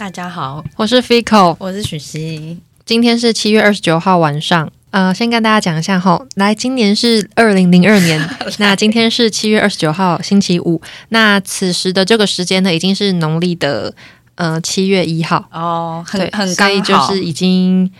[0.00, 2.56] 大家好，我是 Fico，我是许熙。
[2.86, 4.72] 今天是七月二十九号晚上。
[4.92, 8.18] 呃，先跟大家讲一下哈，来，今年是二零零二年，
[8.58, 10.80] 那今天是七月二十九号星期五，
[11.10, 13.94] 那此时的这个时间呢，已经是农历的
[14.36, 17.92] 呃七月一号哦，很对，很刚好就是已经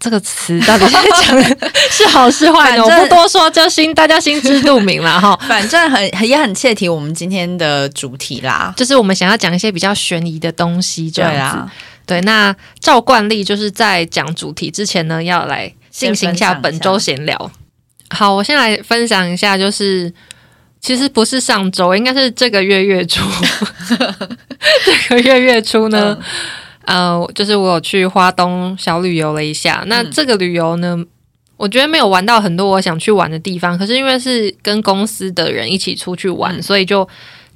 [0.00, 2.84] 这个词到底是讲的 是好是坏呢？
[2.84, 5.36] 我不多说，就心大家心知肚明了哈。
[5.48, 8.72] 反正很很也很切题我们今天的主题啦。
[8.76, 11.56] 就是我们想要讲一些比较悬疑的东西，这对样子。
[11.56, 11.72] 啦，
[12.06, 17.50] 对，那照惯例就是在讲主题之前呢，要来进行一下本周闲聊。
[18.10, 20.12] 好，我先来分享一下，就是
[20.80, 23.22] 其实不是上周，应该是这个月月初。
[25.08, 26.16] 这个月月初呢，
[26.88, 29.84] 呃，就是我有去花东小旅游了一下。
[29.86, 30.96] 那这个旅游呢，
[31.56, 37.08] 我觉得没有玩到很多我想去玩的地方，可是因为是跟公司的人一起出去玩，嗯所以就。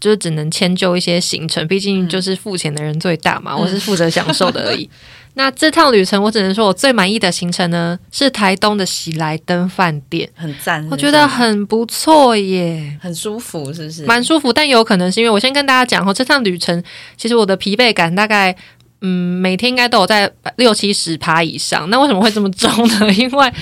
[0.02, 4.90] 就是只能迁就一些行程，毕竟就是付钱的人最大嘛，我是负责享受的而已。
[5.34, 14.04] 那这趟旅程，我只能说我最满意的行程呢，是台东的喜来登饭店，很赞，我觉得很不错耶，很舒服，是不是？
[14.04, 14.52] 蛮舒服。
[14.52, 16.82] 但有可能是因为我先跟大家讲哦，这趟旅程
[17.16, 18.56] 其实我的疲惫感大概。
[19.02, 21.90] 嗯，每天应该都有在六七十趴以上。
[21.90, 23.12] 那为什么会这么重呢？
[23.12, 23.52] 因为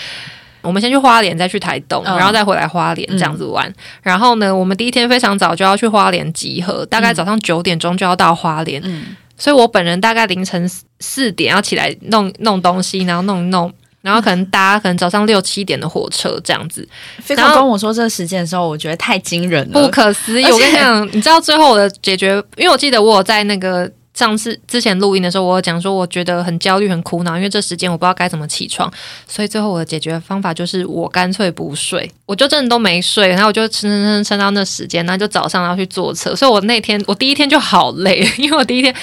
[0.62, 3.72] 我们先去花莲，再去台东，嗯然后再回来花莲这样子玩。
[4.02, 8.78] 然后呢，我们第一天非常早就要去花莲集合，大概早上九点钟就要到花莲。
[8.84, 16.86] 嗯，所以我本人大概凌晨四点要起来弄弄东西，然后弄一弄，然后可能搭可能早上六七点的火车这样子，
[17.22, 20.44] 飞然后哥跟我说这个时间的时候，我觉得太惊人了，不可思议。
[20.44, 23.90] 我跟你讲，你知道最后我的解决，因为我记得我有在那个。
[24.12, 28.92] 上次之前录音的时候，我有讲说，我觉得很焦虑、很苦恼，因为这时间我不知道该怎么起床，
[29.26, 38.94] 所以最后我的解决方法就是我干脆不睡，我就真的都没睡，然后我就撑撑撑撑到那时间，然后就早上要去坐车，所以我那天我第一天就好累，因为我第一天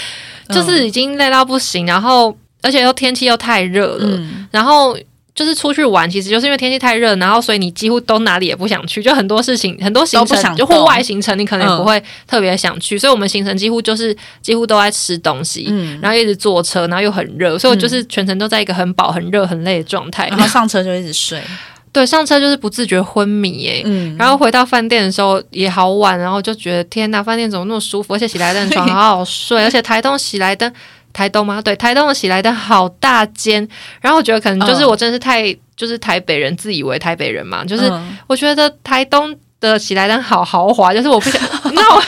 [0.50, 4.98] 就是已经累到不行，然后而且又天气又太热了，嗯，然后
[5.38, 16.00] 就是出去玩，其实就是因为天气太热，然后所以你几乎都哪里也不想去，就很多事情很多行程就户外行程，你可能也嗯不会特别想去，所以我们行程几乎就是几乎都在吃东西，嗯。
[16.02, 20.28] 然后一直坐车，然后又很热，所以我就是全程都在一个很饱、很热、很累的状态。
[20.30, 21.40] 然后上车就一直睡，
[21.94, 28.16] 对，上车就是不自觉昏迷耶、嗯，然后回到饭店的时候也好晚，然后就觉得天哪，饭店怎么那么舒服？
[28.16, 30.72] 而且喜来登床好好睡， 而且台东喜来登，
[31.18, 31.60] 台东吗？
[31.60, 33.68] 对，台东的喜来登好大间。
[34.00, 41.42] 然后我觉得可能就是嗯我真的是太、就是台北人，自以为台北人嘛，就是嗯我觉得台东的喜来登好豪华，就是我不想，
[41.74, 42.04] 那我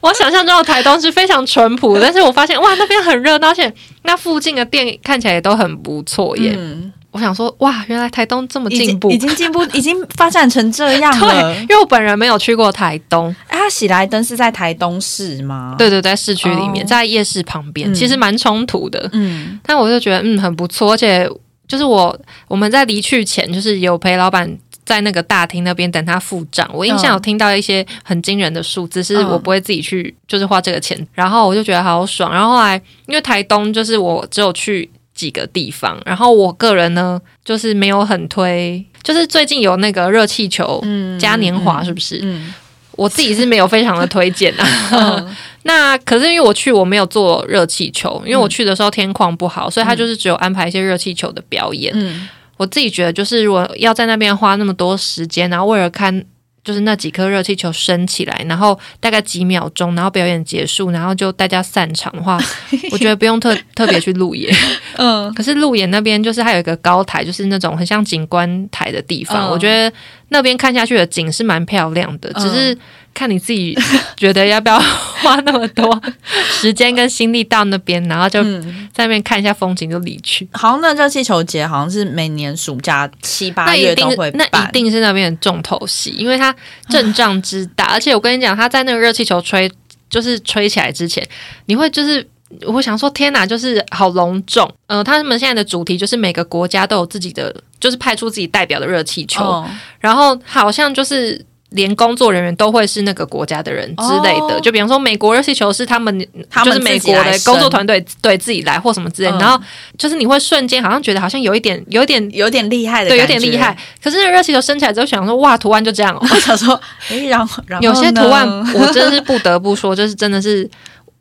[0.00, 3.72] 我想象中的台东是非常淳朴，但是我发现哇那边很热闹，而且
[4.02, 6.52] 那附近的店看起来也都很不错耶。
[6.58, 9.16] 嗯，我想说哇，原来台东这么进步已。
[9.16, 11.60] 经进步， 已经发展成这样了对，。
[11.62, 19.08] 因为我本人没有去过台东，哎，它喜来登是在台东市吗？，对对，在市区里面，哦在夜市旁边，嗯其实蛮冲突的。
[19.12, 21.26] 嗯但我就觉得嗯很不错，而且
[21.66, 22.16] 就是我
[22.48, 26.68] 我们在离去前，就是有陪老板在那个大厅那边等他付账。
[26.72, 32.30] 我印象有听到一些很惊人的数字，是嗯我不会自己去就是花这个钱，然后我就觉得好爽。
[32.32, 38.84] 然后后来因为台东就是我只有去几个地方，然后我个人呢就是没有很推。
[39.02, 42.20] 就是最近有那个热气球嗯嘉年华，是不是？
[42.22, 42.54] 嗯
[42.92, 44.66] 我自己是没有非常的推荐啊。
[44.92, 51.92] 嗯 那可是因为我去我没有坐热气球，因为我去的时候天况不好，所以他就是只有安排一些热气球的表演。
[51.96, 56.24] 嗯我自己觉得，就是如果要在那边花那么多时间，然后为了看
[56.66, 62.38] 就是那几颗热气球升起来，然后大概几秒钟，然后表演结束，然后就大家散场的话，
[62.90, 64.52] 我觉得不用特特别去路演。
[64.98, 69.94] 嗯可是路演那边就是还有一个高台，就是那种很像景观台的地方，嗯我觉得
[70.28, 72.76] 那边看下去的景是蛮漂亮的，嗯只是
[73.14, 73.76] 看你自己
[74.16, 76.02] 觉得要不要花那么多
[76.50, 80.46] 时间跟心力到那边，然后就嗯，在那边看一下风景就离去。
[80.52, 86.54] 好像那热气球节好像是每年暑假七八月都会那办，一定是那边的重头戏，因为它
[86.88, 89.70] 阵仗之大，而且我跟你讲，它在那个热气球吹
[90.10, 91.26] 就是吹起来之前，
[91.66, 92.28] 你会就是。
[92.66, 94.70] 我会想说，天哪，就是好隆重。
[94.86, 104.54] 呃，他们现在的主题就是每个国家都有自己的，就是派出自己代表的热气球，哦然后好像就是连工作人员都会是那个国家的人之类的。
[104.54, 109.60] 哦就比方说，美国热气球是他们，他们就是美国的工作团队对自己来或什么之类然后
[109.98, 112.30] 就是你会瞬间好像觉得好像有一点，有一点。
[112.30, 113.76] 有点厉害的，对，有点厉害。。
[114.00, 116.20] 可是那个热气球升起来之后，想说哇，图案就这样哦。
[116.22, 120.68] 我想说，哎，然后然后有些图案我真的是不得不说，就是真的是。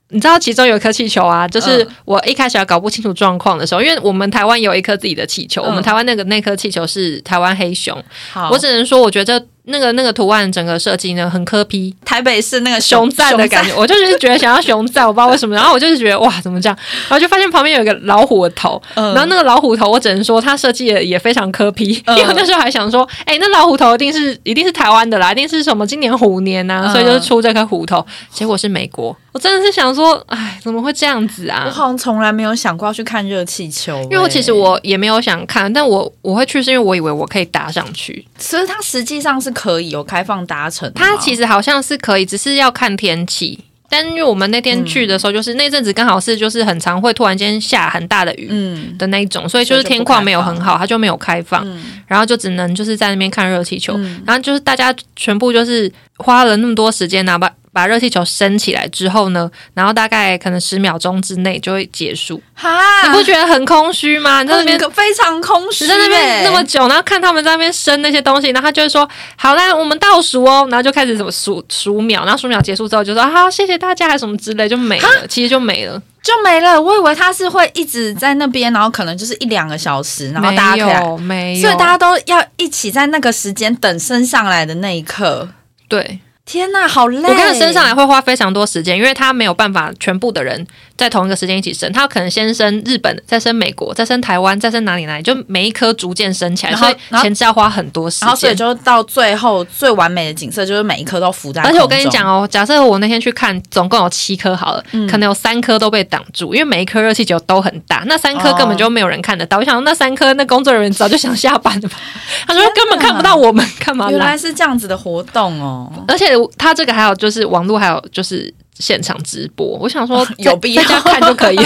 [0.10, 5.66] 你知道其中有一颗气球啊，就是嗯我一开始还搞不清楚状况的时候，因为我们台湾有一颗自己的气球，嗯。
[5.66, 16.78] 我们台湾那个那颗气球是台湾黑熊，好，我只能说，我觉得那个那个图案整个设计呢很科批，台北市那个熊赞的感觉，我就是觉得想要熊赞，我不知道为什么，然后我就是觉得哇怎么这样，
[17.10, 31.66] 然后就发现旁边有一个老虎的头，然后那个老虎头我只能说它设计的也非常科批，因为那时候还想说，哎，那老虎头一定是一定是台湾的啦，一定是什么今年虎年呐，所以就是出这颗虎头，结果是美国，我真的是想说，哎，怎么会这样子啊？
[31.66, 43.60] 我好像从来没有想过要去看热气球，因为其实我也没有想看，但我我会去是因为我以为我可以搭上去，其实它实际上是可以有开放搭乘，它其实好像是可以，只是要看天气。
[43.88, 48.50] 但因为我们那天去的时候，就是那阵子刚好是就是很常会突然间下很大的雨
[48.98, 51.66] 的那一种，所以就是天况没有很好，它就没有开放，
[52.08, 53.96] 然后就只能就是在那边看热气球，
[54.26, 57.52] 然后就是大家全部就是花了那么多时间拿把。
[57.76, 62.42] 把热气球升起来之后呢，然后大概可能十秒钟之内就会结束。
[62.54, 62.70] 哈，
[63.06, 64.42] 你不觉得很空虚吗？
[64.42, 76.82] 你在那边非常空虚，在那边那么久，然后看他们在那边升那些东西，然后他就会说：“好啦，我们倒数哦。”然后就开始什么数数秒，然后数秒结束之后就说：“好，谢谢大家，还什么之类，就没了。”其实就没了，就没了。
[76.82, 85.50] 我以为他是会一直在那边，然后可能就是一两个小时，然后大家可以没有，所以大家都要一起在那个时间等升上来的那一刻。
[85.88, 86.20] 对。
[86.46, 87.28] 天呐，好累！
[87.28, 98.28] 我看身上来会花非常多时间，因为他没有办法全部的人在同一个时间一起升，他可能先升日本，再升美国，再升台湾，再升哪里哪里，就每一颗逐渐升起来，所以前期要花很多时间。
[98.28, 101.62] 然后所以就到最后最完美的景色，就是每一颗都浮在。
[101.64, 109.58] 而且我跟你讲哦，假设我那天去看，总共有七颗好了，可能有三颗都被挡住，因为每一颗热气球都很大，那三颗根本就没有人看得到。
[109.58, 111.96] 我想那三颗那工作人员早就想下班了吧？
[112.48, 114.10] 他说根本看不到我们，干嘛？
[114.10, 116.36] 原来是这样子的活动哦，而且。
[116.58, 119.66] 他这个还有就是网络，还有就是现场直播。
[119.66, 121.60] 我想说，有必要在家看就可以，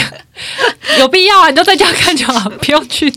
[1.00, 3.10] 有必要啊，你就在家看就好，不用去，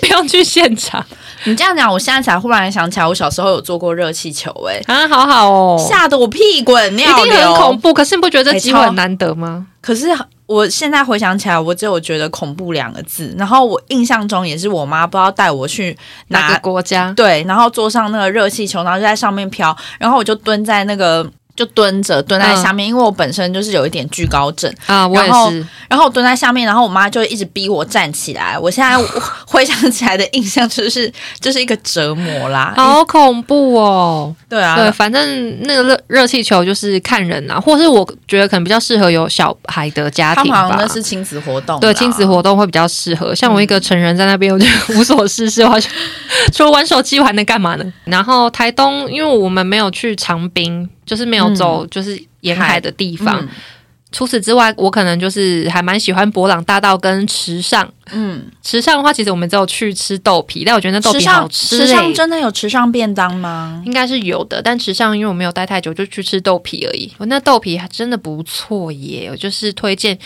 [0.00, 1.04] 不用去现场。
[1.44, 7.94] 你这样讲，我现在才忽然想起来，我小时候有坐过热气球，哎，啊，好好哦，吓得我屁滚尿流，很恐怖。
[7.94, 9.66] 可是你不觉得这机会很难得吗？
[9.80, 10.08] 可是
[10.44, 13.34] 我现在回想起来，我只有觉得恐怖两个字。
[13.38, 15.96] 然后我印象中也是我妈不知道带我去
[16.28, 21.26] 哪个国家，对，然后坐上那个热气球，然后就在上面飘，然后我就蹲在那个。
[21.60, 25.66] 就蹲着蹲在下面，因为我本身就是有一点惧高症啊，我也是。
[25.90, 28.58] 然后我蹲在下面，然后我妈就一直逼我站起来。
[28.58, 28.96] 我现在
[29.46, 34.34] 回想起来的印象就是就是一个折磨啦，好恐怖哦。
[34.48, 40.74] 对啊，对，反正那个热热气球就是看人啊，或是我觉得可能比较适合有小孩的家庭吧。
[40.78, 43.34] 那是亲子活动，对，亲子活动会比较适合。
[43.34, 44.64] 像我一个成人在那边，我就
[44.96, 45.62] 无所事事，
[46.54, 47.84] 除了玩手机，我还能干嘛呢？
[48.04, 50.88] 然后台东，因为我们没有去长滨。
[51.10, 53.48] 就是没有走，就是沿海的地方。
[54.12, 57.92] 除此之外，我可能就是还蛮喜欢博朗大道跟池上。
[58.12, 61.78] 嗯，池上的话，其实我们只有去吃豆皮，但我觉得那豆皮好吃。
[61.78, 63.82] 池上真的有池上便当吗？
[63.84, 67.10] 应该是有的，但池上因为我没有待太久，就去吃豆皮而已。
[67.18, 70.16] 我那豆皮还真的不错耶，我就是推荐。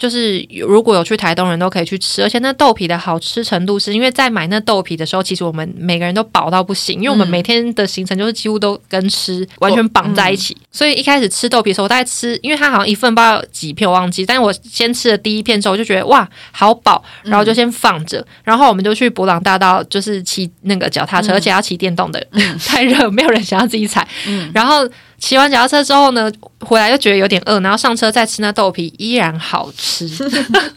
[0.00, 22.26] 就是如果有去台东人都可以去吃，而且那豆皮的好吃程度是因为在买那豆皮的时候，其实我们每个人都饱到不行，因为我们每天的行程就是几乎都跟吃完全绑在一起，所以一开始吃豆皮的时候，我大概吃，因为它好像一份不知道几片我忘记，但是我先吃了第一片之后，我就觉得哇好饱，然后就先放着，然后我们就去博朗大道，就是骑那个脚踏车，而且要骑电动的，
[22.66, 24.08] 太热，没有人想要自己踩，
[24.54, 24.88] 然后。
[25.20, 30.08] 骑完脚踏车之后呢，回来又觉得有点饿，然后上车再吃那豆皮，依然好吃，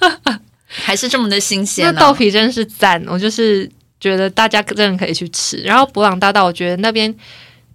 [0.68, 1.86] 还是这么的新鲜。
[1.86, 3.68] 那豆皮真是赞，我就是
[4.00, 5.58] 觉得大家真的可以去吃。
[5.58, 7.16] 然后博朗大道，我觉得那边。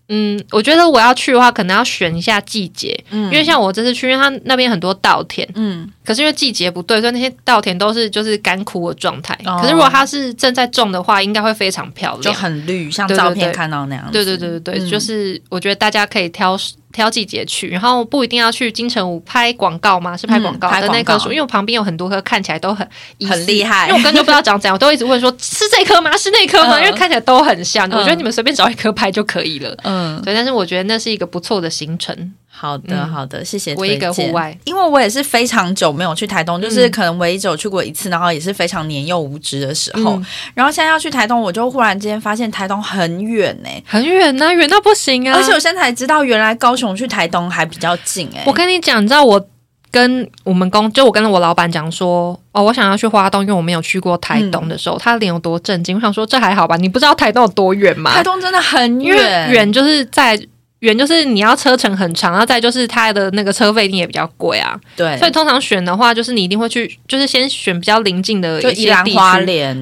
[0.08, 9.38] 嗯，我觉得我要去的话，可能要选一下季节，嗯，因为像我这次去，因为它那边很多稻田，嗯，可是因为季节不对，所以那些稻田都是就是干枯的状态。
[9.44, 14.08] 可是如果它是正在种的话，应该会非常漂亮，就很绿，像照片看到那样。
[14.10, 16.58] 对对对对对，就是我觉得大家可以挑。
[16.92, 20.16] 挑季节去，然后不一定要去金城武拍广告吗？
[20.16, 22.88] 是拍广告的那棵树，因为我旁边有很多棵看起来都很
[23.28, 26.16] 很厉害，因为我根本就不知道长怎样，我都一直问说是这棵吗？
[26.16, 26.78] 是那棵吗？
[26.80, 29.76] 因为看起来都很像，我觉得你们随便找一棵拍就可以了。
[29.84, 32.32] 嗯，对，但是我觉得那是一个不错的行程。
[32.60, 33.72] 好的，好的，谢谢。
[33.76, 40.20] 唯一个户外，因为我也是非常久没有去台东，就是可能唯一只有去过一次，然后也是非常年幼无知的时候。
[40.54, 45.36] 然后现在要去台东，我就忽然之间发现台东很远呢，很远呐，远到不行啊！
[45.36, 48.42] 而且我现在才知道，原来高雄去台东还比较近哎。
[48.44, 49.48] 我跟你讲，你知道我
[49.92, 55.94] 跟我们公，就我跟我老板讲说，哦，我想要去花东，因为我没有去过台东的时候，他脸有多震惊。
[55.94, 56.76] 我想说，这还好吧？
[56.76, 58.12] 你不知道台东有多远吗？
[58.12, 60.36] 台东真的很远，远就是在。
[60.80, 64.78] 远就是你要车程很长，然后再就是它的那个车费一定也比较贵啊。
[64.96, 69.16] 对，所以通常选的话，就是你一定会去，就是先选比较临近的一些地区，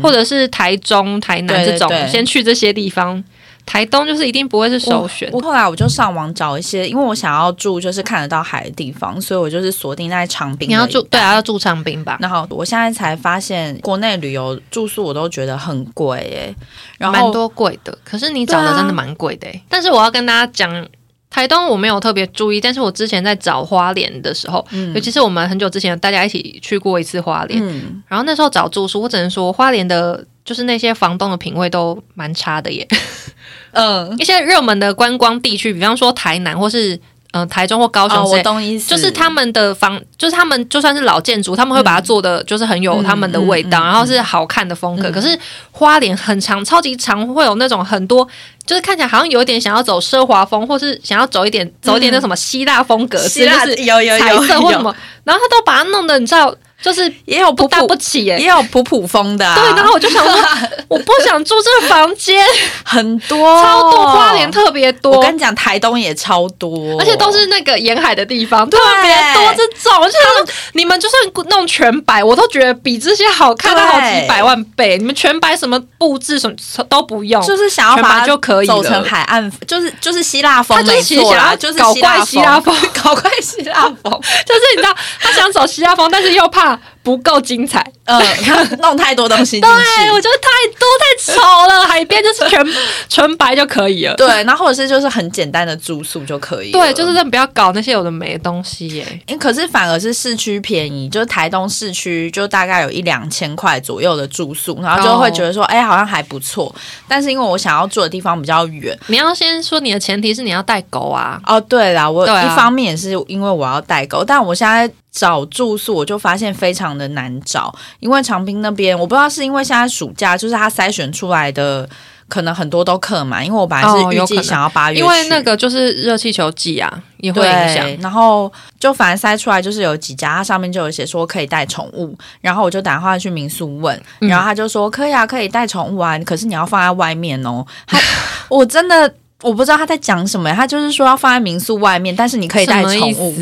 [0.03, 3.23] 或者是台中、台南这种，先去这些地方。
[3.67, 5.29] 台东就是一定不会是首选。
[5.33, 10.69] 我后来我就上网找一些，因为我想要住就是看得到海的地方，所以我就是锁定在长滨。
[10.69, 12.17] 你要住对啊，要住长滨吧。
[12.21, 16.57] 然后我现在才发现，国内旅游住宿我都觉得很贵诶，
[16.97, 17.99] 然后蛮多贵的。
[18.05, 19.49] 可是你找的真的蛮贵的。
[19.69, 20.87] 但是我要跟大家讲。
[21.29, 27.61] 台东我没有特别注意，但是我之前在找花莲的时候，尤其是我们很久之前大家一起去过一次花莲，
[28.07, 32.89] 然后那时候找住宿，我只能说花莲的，就是那些房东的品味都蛮差的耶。
[33.73, 36.99] 嗯，一些热门的观光地区，比方说台南或是。
[37.33, 45.11] 嗯，台中或高雄，我懂意思，就是他们的房，就是他们就算是老建筑，他们会把它做的就是很有他们的味道，然后是好看的风格。
[45.11, 45.39] 可是
[45.71, 48.27] 花莲很长，超级长，会有那种很多，
[48.65, 56.55] 就是看起来好像有点想要走奢华风，或是想要走一点走一点那什么希腊风格，希腊有有彩色或什么，然后他都把它弄得你知道。
[56.83, 59.55] 就是也有不大不起耶，也有普普风的。
[59.55, 60.35] 对，然后我就想说，
[60.89, 62.45] 我不想住这个房间，
[62.85, 65.13] 很多超多花莲特别多。
[65.17, 70.07] 我跟你讲，台东也超多，而且都是那个沿海的地方，特别多这种。
[70.07, 74.99] 像你们就算弄全白，我都觉得比这些好看好几百万倍。
[74.99, 76.55] 你们全白什么布置什么
[76.89, 84.13] 都不用，就是想要把就可以走成海岸，就是就是希腊风，没错啦，就是搞怪希腊风，搞怪希腊风，
[84.47, 86.66] 就是你知道他想走希腊风，但是又怕。
[87.03, 88.21] 不够精彩，嗯，
[88.81, 91.87] 弄太多东西 对，我觉得太多太丑了。
[91.87, 92.67] 海边就是全
[93.09, 99.23] 纯白就可以了，对，然后或者是就是很简单的住宿就可以，对，就是不要搞那些有的没的东西耶。
[99.27, 106.75] 哎，可是反而是市区便宜，就是台东市区就大概有一两千块左右的住宿，然后就会觉得说，哎，好像还不错。
[107.09, 111.41] 但是因为我想要住的地方比较远，你要先说你的前提是你要带狗啊。
[111.47, 114.91] 哦，对啦，我一方面也是因为我要带狗，但我现在。
[115.17, 121.89] 找住宿我就发现非常的难找，因为长滨那边我不知道是因为现在暑假，就是他筛选出来的
[122.29, 127.97] 可能很多都客满，因为我本来是预计想要八月，因为那个就是热气球季啊，也会影响。
[128.03, 137.65] 然后就反正筛出来就是有几家，它上面就有写说可以带宠物，然后我就打电话去民宿问，然后他就说可以啊，可以带宠物啊，可是你要放在外面哦。
[137.87, 137.99] 他
[138.51, 139.15] 我真的。
[139.47, 143.33] 我不知道他在讲什么，他就是说要放在民宿外面，但是你可以带宠物。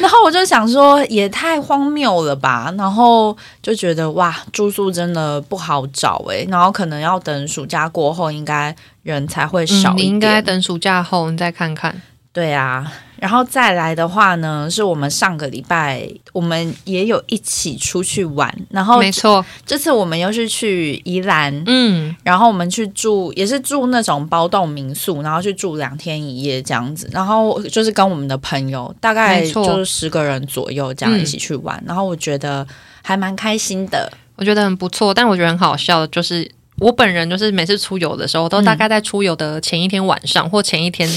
[0.00, 2.74] 然后我就想说，也太荒谬了吧！
[2.76, 6.44] 然后就觉得哇，住宿真的不好找诶。
[6.50, 10.08] 然后可能要等暑假过后，应该人才会少一点。
[10.08, 12.02] 应该等暑假后你再看看。
[12.32, 12.92] 对啊。
[13.20, 32.66] 然后再来的话呢，是我们上个礼拜我们也有一起出去玩，然后没错，这次我们又是去宜兰，嗯，然后我们去住也是住那种包栋民宿，然后去住两天一夜这样子，然后就是跟我们的朋友大概就是十个人左右这样一起去玩，然后我觉得
[33.02, 36.50] 还蛮开心的，我觉得很不错，但我觉得很好笑的就是。
[36.82, 41.08] 我本人就是每次出游的时候，都大概在出游的前一天晚上或前一天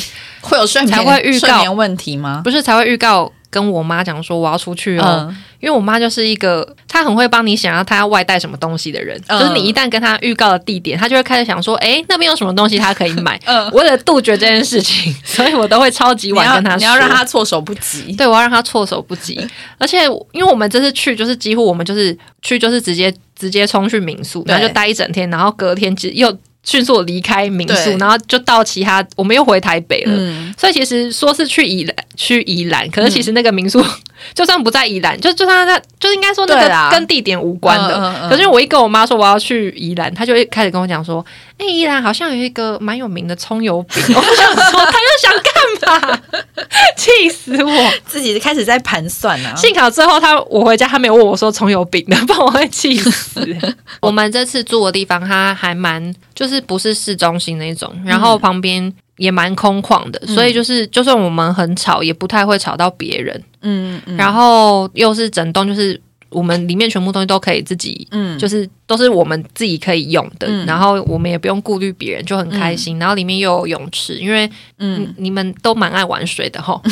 [0.41, 2.41] 会有睡眠才会预告问题吗？
[2.43, 13.39] 不是才会预告跟我妈讲说我要出去哦，因为我妈就是一个她很会帮你想要她要外带什么东西的人，就是你一旦跟她预告了地点，她就会开始想说，哎，那边有什么东西她可以买。
[13.71, 18.11] 为了杜绝这件事情， 所以我都会超级晚跟她说，你要让她措手不及。
[18.17, 19.47] 对，我要让她措手不及。
[19.77, 23.15] 而且因为我们这次去，就是几乎我们就是去，就是直接。
[23.37, 26.33] 直接冲去民宿，然后就待一整天，然后隔天就又
[26.65, 30.53] 迅速离开民宿，然后就到其他，我们又回台北了。
[30.57, 33.81] 所以其实说是去宜兰，去宜兰，可是其实那个民宿
[34.33, 38.27] 就算不在宜兰，就就算在，就应该说那个跟地点无关的。
[38.29, 41.25] 可是我一跟我妈说我要去宜兰，她就会开始跟我讲说。
[41.57, 46.21] 哎，依然好像有一个蛮有名的葱油饼， 我想说他又想干嘛？
[46.97, 47.93] 气死我！
[48.05, 49.55] 自己开始在盘算啊。
[49.55, 53.45] 幸好最后他我回家，他没有问我说葱油饼的，不然我会气死。
[54.01, 63.41] 我们这次住的地方，它还蛮就是不是市中心那种，然后旁边也蛮空旷的，所以就是就算我们很吵，也不太会吵到别人。
[63.61, 64.17] 嗯嗯。
[64.17, 66.01] 然后又是整栋就是。
[66.35, 72.99] 我们里面全部东西都可以自己，嗯，就是都是我们自己可以用的，然后我们也不用顾虑别人，就很开心。
[72.99, 74.49] 然后里面又有泳池，因为
[74.79, 76.79] 嗯，你们都蛮爱玩水的哈。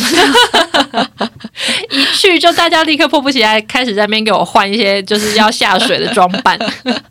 [1.89, 6.57] 一去就大家立刻迫不及待开始在那边给我换一些就是要下水的装扮，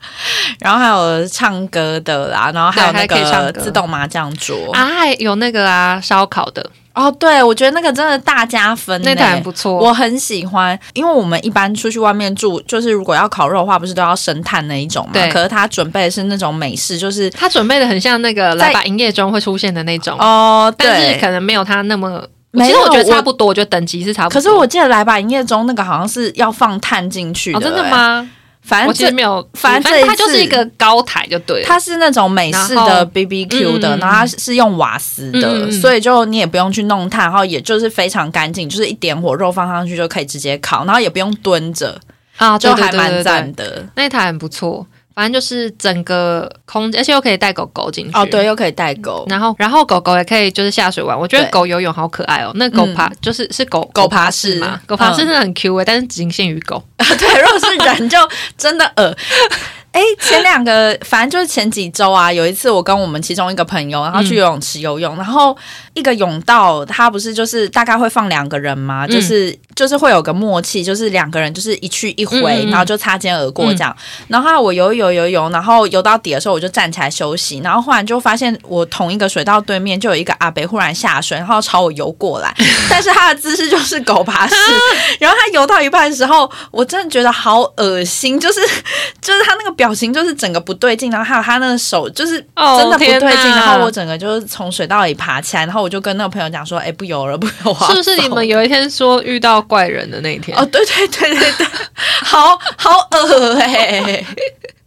[0.60, 6.70] 然后还有唱歌的啦，然后还有那个自动麻将桌啊，还有那个啊烧烤的。
[6.94, 10.78] 哦，对，我觉得那个真的大加分，那台不错，我很喜欢。
[10.94, 15.12] 因为我们一般出去外面住，就是如果要烤肉的话，不是都要生炭那一种嘛？
[15.12, 15.30] 对。
[15.30, 22.22] 可是他准备的是那种美式，就是他准备的很像那个来吧营业中会出现的那种哦，但是可能没有他那么。
[22.54, 24.34] 其实我觉得差不多，我觉得等级是差不多。
[24.34, 28.28] 可是我记得来吧营业中那个好像是要放炭进去的，真的吗？
[28.62, 31.66] 反正这我其实没有，反正正它就是一个高台就对了。
[31.66, 42.00] 它是那种美式的 B B Q 的，然后它是用瓦斯的，所以就你也不用去弄炭，然后也就是非常干净，就是一点火肉放上去就可以直接烤，然后也不用蹲着，
[42.36, 43.84] 啊，就还蛮赞的。
[43.96, 48.12] 那台很不错，反正就是整个空间，而且又可以带狗狗进去。
[48.16, 48.42] 哦，对，。
[48.44, 52.50] 又可以带狗，然后，然后狗狗也可以就是下水玩，我觉得狗游泳好可爱哦。
[52.56, 56.82] 那狗爬、就是是狗狗爬式嘛，狗爬式嗯真的很 Q 诶、但是仅限于狗。
[56.98, 58.18] 对，如果是人就
[58.58, 59.16] 真的恶。
[59.92, 65.56] 哎，前两个 反正就是前几周啊，有一次我跟我们其中一个朋友，然后去游泳池游泳，然后
[65.94, 73.94] 一个泳道他不是就是大概会放两个人吗，就是就是会有个默契，就是两个人就是一去一回，然后就擦肩而过这样。
[74.28, 82.54] 然后我游游游游，然后游到底的时候我就站起来休息，然后忽然就发现我同一个水道对面就有一个阿北忽然下水，然后朝我游过来，
[82.88, 84.54] 但是他的姿势就是狗爬式，
[85.20, 88.60] 然后他游到一半的时候，我真的觉得好恶心，就是
[89.20, 100.56] 就是他那个表情就是整个不对劲，然后还有他那个手就是哦真的不对劲，然后我整个就是从水道里爬起来，然后我就跟那个朋友讲说，哎、不游了，不游了，是不是 你们有一天说遇到怪人的那一天？
[100.56, 101.66] 哦，对对对对对，
[102.22, 104.24] 好好恶哎、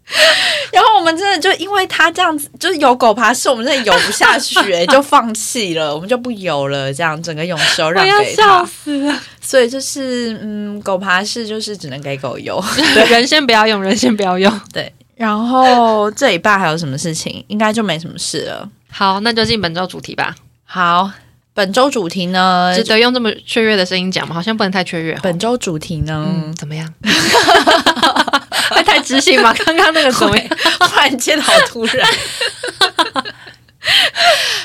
[0.72, 8.64] 然后我们真的就因为他这样子，就是有狗爬式，我们真的游不下去、欸，就放弃了，我们就不游了，这样整个泳池都让给笑。
[8.66, 9.20] 死了！
[9.42, 12.64] 所以就是，嗯，狗爬式就是只能给狗游。
[13.10, 14.62] 人先不要用，人先不要用。
[14.72, 17.44] 对，然后这一半还有什么事情？
[17.48, 18.70] 应该就没什么事了。
[18.92, 20.36] 好，那就进本周主题吧。
[20.66, 21.10] 好，
[21.54, 22.74] 本周主题呢？
[22.76, 24.36] 值得用这么雀跃的声音讲吗？
[24.36, 25.18] 好像不能太雀跃。
[25.24, 26.26] 本周主题呢？
[26.28, 26.94] 嗯，怎么样？
[28.76, 29.54] 会太知性吗？
[29.66, 30.48] 刚刚那个怎么样？
[30.80, 32.08] 突然间好突然。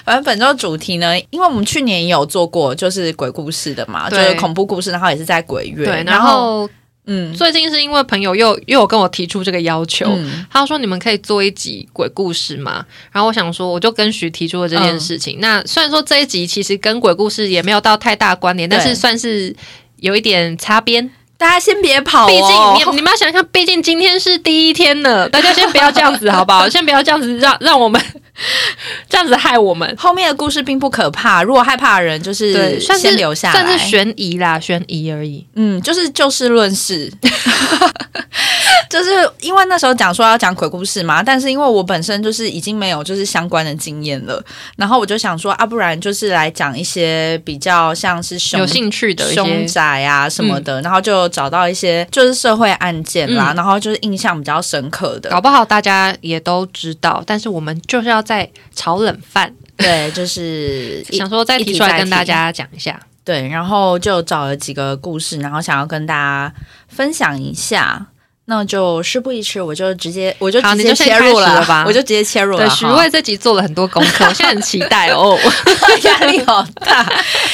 [0.03, 6.67] 反正本周主题呢，因为我们去年也有做过，就是鬼故事的嘛，就是恐怖故事，然后也是在鬼月，对，然然后
[7.05, 12.83] 嗯最近是因为朋友又又有跟我提出这个要求，嗯他说你们可以做一集鬼故事嘛？
[13.13, 15.39] 然后我想说，我就跟徐提出了这件事情。
[15.39, 19.55] 那虽然说这一集其实跟鬼故事也没有到太大关联，但是算是
[19.97, 21.11] 有一点擦边。
[21.41, 26.69] 大家先别跑、哦，毕竟你 你们要想想，毕竟今天是第一天呢，大家先不要这样子好不好？
[26.69, 27.99] 先不要这样子让让我们
[29.09, 29.95] 这样子害我们。
[29.99, 35.47] 后面的故事并不可怕，如果害怕的人就是先留下来，算是悬疑啦，悬疑而已。
[35.55, 37.13] 嗯，就是就事论事，
[38.89, 44.43] 就是因为那时候讲说要讲鬼故事嘛，但是因为我本身就是已经没有就是相关的经验了，
[44.77, 62.99] 然后我就想说啊，不然就是来讲一些比较像是凶有兴趣的凶，宅啊什么的，然后就找到一些就是社会案件啦，然后就是印象比较深刻的，搞不好大家也都知道，但是我们就是要在炒冷饭，对，就是 想说再提出来跟大家讲一下。
[63.25, 66.53] 对，然后就找了几个故事，然后想要跟大家
[66.89, 68.07] 分享一下。
[68.47, 72.75] 那就事不宜迟，我就直接我就直接切入了吧我就直接切入了对，哈。
[72.75, 75.39] 徐渭这集做了很多功课， 我现在很期待哦。
[76.03, 77.07] 压力好大，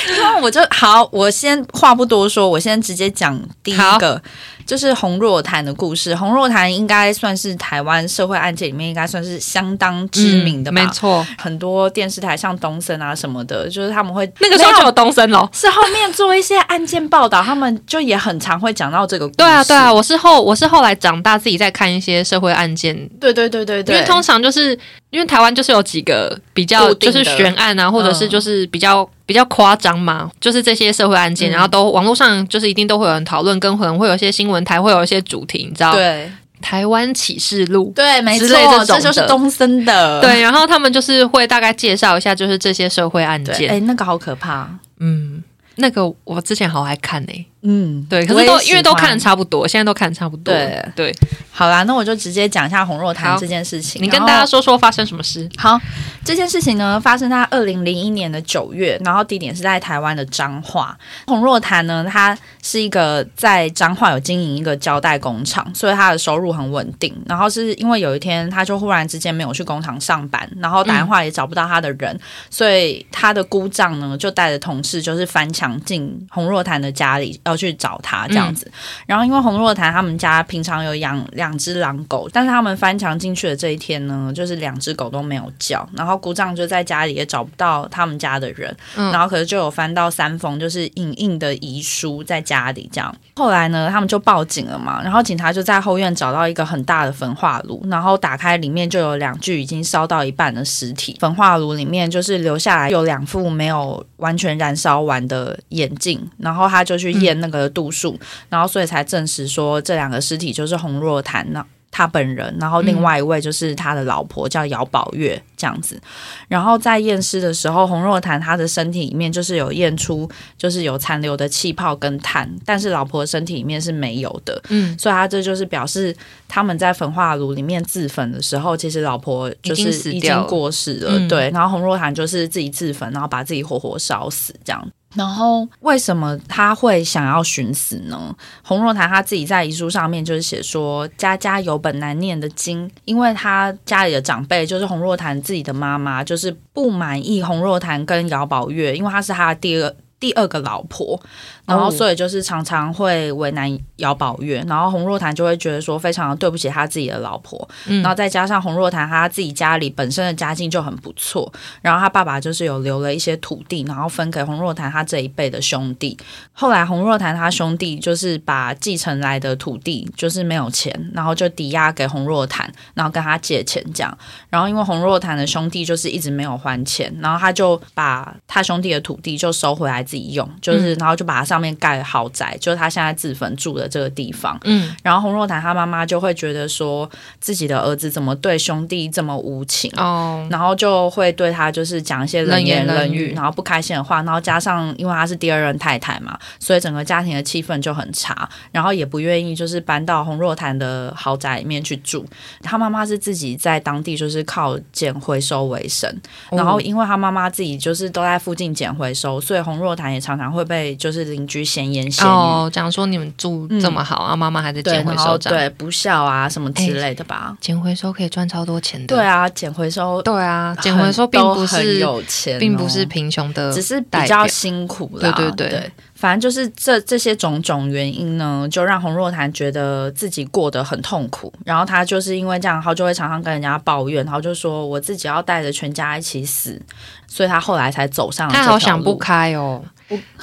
[0.08, 4.22] 因为我就好，我先话不多说，我先直接讲第一个，
[4.66, 6.14] 就是洪若潭的故事。
[6.14, 11.26] 洪若潭应该算是台湾社会案件里面应该算是相当知名的吧，嗯没错。
[11.38, 15.48] 很多电视台像东森啊什么的，就是他们会那个时候就有东森喽。
[15.52, 19.36] 是后面做一些案件报道，他们就也很常会讲到这个故事。
[19.36, 24.76] 对啊，对啊，我是后我是后来长大自己在看一些社会案件，对对对对对，因为通常就是
[25.10, 35.92] 因为台湾就是有几个比较就是悬案啊，或者是嗯就是比较、比较夸张嘛，就是这些社会案件，嗯然后都网络上就是一定都会有人讨论，跟可能会有一些新闻台会有一些主题，你知道？
[35.92, 36.30] 对
[36.62, 37.92] 台湾启示录。
[37.94, 38.48] 对，没错
[38.86, 40.20] 这，就是的东森的。
[40.22, 43.70] 对，然后他们就是会大概介绍一下，就是这些社会案，件。
[43.70, 44.68] 哎，那个好可怕。
[44.98, 50.54] 嗯，那个我之前好爱看呢、嗯，对，可是都因为都看的差不多，现在都看的差不多。
[50.54, 51.14] 对对，
[51.50, 54.00] 好啦，那我就直接讲一下洪若潭这件事情。
[54.00, 55.48] 你跟大家说说发生什么事？
[55.58, 55.76] 好，
[56.24, 60.96] 这件事情呢发生在二零零一年的九月，然后地点是在台湾的彰化。
[61.26, 67.12] 洪若潭呢，他是一个在彰化有经营一个胶带工厂，所以他的收入很稳定。
[67.26, 72.16] 然后是因为有一天他就忽然之间没有去工厂上班，然后打电话也找不到他的人，
[72.48, 78.70] 所以他的姑丈呢就带着同事就是翻墙进洪若潭的家里要去找他这样子。
[79.06, 93.14] 然后因为洪若潭他们家平常有养两只狼狗，但是他们翻墙进去的这一天呢，就是两只狗都没有叫，然后姑丈就在家里也找不到他们家的人，嗯然后可是就有翻到三封就是影印的遗书在家里这样。
[93.36, 108.18] 后来呢，他们就报警了嘛，然后警察就在后院找到一个很大的焚化炉，然后打开里面就有两具已经烧到一半的尸体，焚化炉里面就是留下来有两副没有完全燃烧完的眼镜，然后他就去验验那个度数，
[108.48, 111.64] 然后所以才证实说这两个尸体就是洪若潭那。
[111.88, 115.98] 他本人，然后另外一位就是他的老婆，叫姚宝月这样子。
[116.46, 124.60] 然后在验尸的时候，洪若潭他的身体里面就是有验出就是有残留的气泡跟碳，但是老婆身体里面是没有的。
[124.68, 126.14] 嗯，所以他这就是表示
[126.46, 131.26] 他们在焚化炉里面自焚的时候，其实老婆就是已经过世了。
[131.28, 134.86] 对，然后洪若潭就是自己自焚，然后把自己活活烧死这样。
[135.14, 138.36] 然后为什么他会想要寻死呢？
[138.62, 149.94] 洪若潭他自己在遗书上面就是写说：“家家有本难念的经。”因为他家里的长辈就是洪若潭自己的妈妈，就是不满意洪若潭跟姚宝月，因为他是他的第二
[150.26, 151.20] 第二个老婆。
[151.66, 166.16] 然后，所以就是常常会为难姚宝月，然后洪若潭就会觉得说非常对不起他自己的老婆，然后再加上洪若潭他自己家里本身的家境就很不错，然后他爸爸就是有留了一些土地，然后分给洪若潭他这一辈的兄弟。
[166.52, 174.18] 后来洪若潭他兄弟就是把继承来的土地就是没有钱，然后就抵押给洪若潭，然后跟他借钱这样。
[174.48, 181.56] 然后因为洪若潭的兄弟就是一直没有还钱，然后他就把他兄弟的土地就收回来自己用，就是然后就把它上。
[181.56, 184.60] 上面盖豪宅，就是他现在自焚住的这个地方。
[184.64, 202.22] 嗯，然后洪若潭他妈妈就会觉得说，自己的儿子怎么对兄弟这么无情哦，然后就会对他就是讲一些冷言冷语，然后不开心的话，然后加上因为他是第二任太太嘛，所以整个家庭的气氛就很差，然后也不愿意就是搬到洪若潭的豪宅里面去住。
[202.60, 206.14] 他妈妈是自己在当地就是靠捡回收为生，
[206.50, 217.56] 然后因为他妈妈自己就是都在附近捡回收，所以洪若潭也常常会被就是邻居闲言闲语，讲说你们住这么好啊，妈妈还在捡回收，对不孝啊什么之类的吧？
[217.60, 225.32] 捡回收可以赚超多钱的，对啊，捡回收，对啊，捡回收并不是有钱，并不是贫穷的，只是比较辛苦啦。
[225.32, 225.68] 对对。
[225.68, 225.92] 对，
[226.26, 231.52] 反正就是这这些种种原因呢，就让洪若潭觉得自己过得很痛苦。
[231.64, 236.82] 然后他就是因为这样，然后就会常常跟人家抱怨，然后就说我自己要带着全家一起死，
[237.28, 238.48] 所以他后来才走上。
[238.48, 239.80] 他好想不开哦。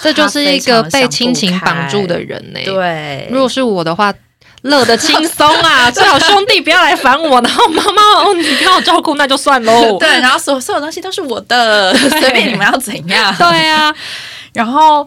[0.02, 2.62] 这就是一个被亲情绑住的人呢。
[2.64, 4.14] 对，如果是我的话，
[4.62, 5.92] 乐得轻松啊！
[5.92, 9.98] 最好兄弟不要来烦我，然后妈妈哦，你帮我照顾那就算喽。
[10.00, 13.36] 对，然后所所有东西都是我的，随便你们要怎样。
[13.36, 13.94] 对啊，
[14.56, 15.06] 然后。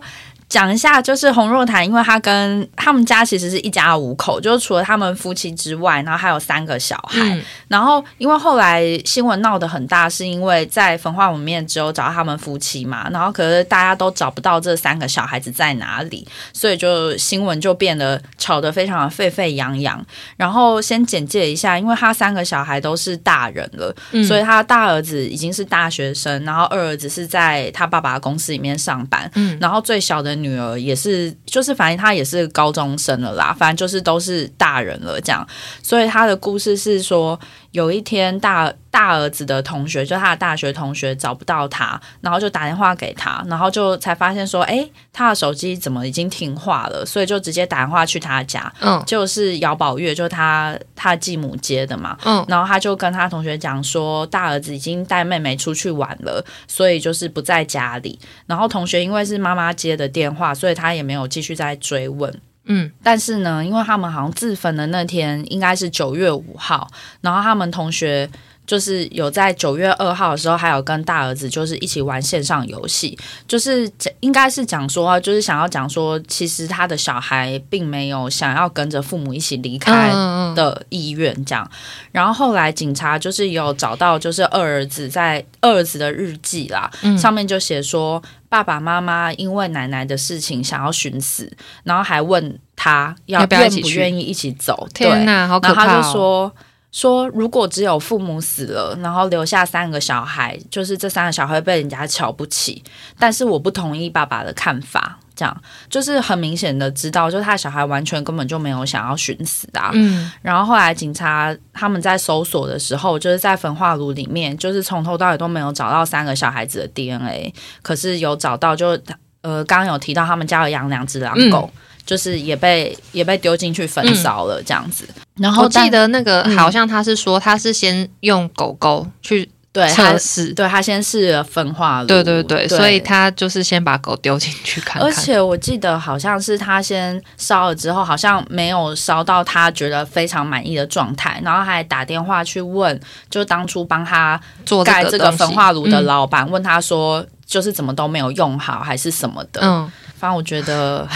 [0.49, 7.43] 讲一下，就是洪若潭，因为他跟他们家其实是一家五口，就是除了他们夫妻之外，然后还有三个小孩。
[7.67, 20.01] 然后因为后来新闻闹得很大，是因为在焚化炉面只有找到他们夫妻嘛，然后可是大家都找不到这三个小孩子在哪里，所以就新闻就变得吵得非常的沸沸扬扬。
[20.37, 23.93] 然后先简介一下，因为他三个小孩都是大人了，
[24.25, 29.29] 所以他大儿子已经是大学生，然后二儿子是在他爸爸公司里面上班，
[29.61, 30.36] 然后最小的。
[30.37, 35.46] 女儿也是，就是反正她也是高中生了啦，反正就是都是大人了这样。
[35.83, 37.38] 所以她的故事是说，
[37.77, 47.05] 有一天大大儿子的同学，就他的大学同学找不到他，然后就打电话给他，然后就才发现说，哎，他的手机怎么已经停话了？
[47.05, 58.19] 所以就直接打电话去他家，嗯，就是姚宝月，就他他继母接的嘛，嗯，然后他就跟他同学讲说，大儿子已经带妹妹出去玩了，所以就是不在家里。
[58.47, 62.35] 然后同学因为是妈妈接的电话，所以他也没有继续再追问。
[62.66, 68.29] 嗯，但是呢，因为他们好像自焚的那天应该是九月五号，然后他们同学
[68.66, 80.11] 就是有在九月二号的时候，还有跟大儿子就是一起玩线上游戏，就是应该是讲说，就是想要讲说，其实他的小孩并没有想要跟着父母一起离开
[80.55, 81.70] 的意愿，这样。
[82.12, 88.22] 然后后来警察就是有找到，就是二儿子在二儿子的日记啦，上面就写说。
[88.48, 91.50] 爸爸妈妈因为奶奶的事情想要寻死，
[91.83, 94.88] 然后还问他要愿不愿意一起走。
[94.94, 95.85] 天哪，好可怕！
[95.85, 96.52] 然后他就说
[96.97, 102.83] 说，如果只有父母死了，然后留下三个小孩，就是这三个小孩被人家瞧不起。
[103.19, 105.19] 但是我不同意爸爸的看法。
[105.35, 105.55] 这样
[105.91, 109.91] 就是很明显的知道，就是他的小孩完全根本就没有想要寻死啊。
[109.93, 118.99] 嗯，然后后来警察他们在搜索的时候，就是在焚化炉里面，就是从头到尾都没有找到三个小孩子的 DNA，可是有找到，就
[119.43, 121.71] 呃刚刚有提到他们家有养两只狼狗，
[122.07, 125.05] 就是也被也被丢进去焚烧了这样子。
[125.35, 129.51] 然后我记得那个好像他是说他是先用狗狗去。
[129.77, 135.03] 对测试，对他先试了焚化炉，对对对，所以他就是先把狗丢进去看看。
[135.03, 149.61] 而且我记得好像是他先烧了之后，好像没有烧到他觉得非常满意的状态，然后还打电话去问，就当初帮他做盖这个焚化炉的老板，问他说，就是怎么都没有用好，还是什么的。
[149.62, 151.07] 嗯，反正我觉得。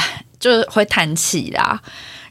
[0.41, 1.81] 就是会弹起啦。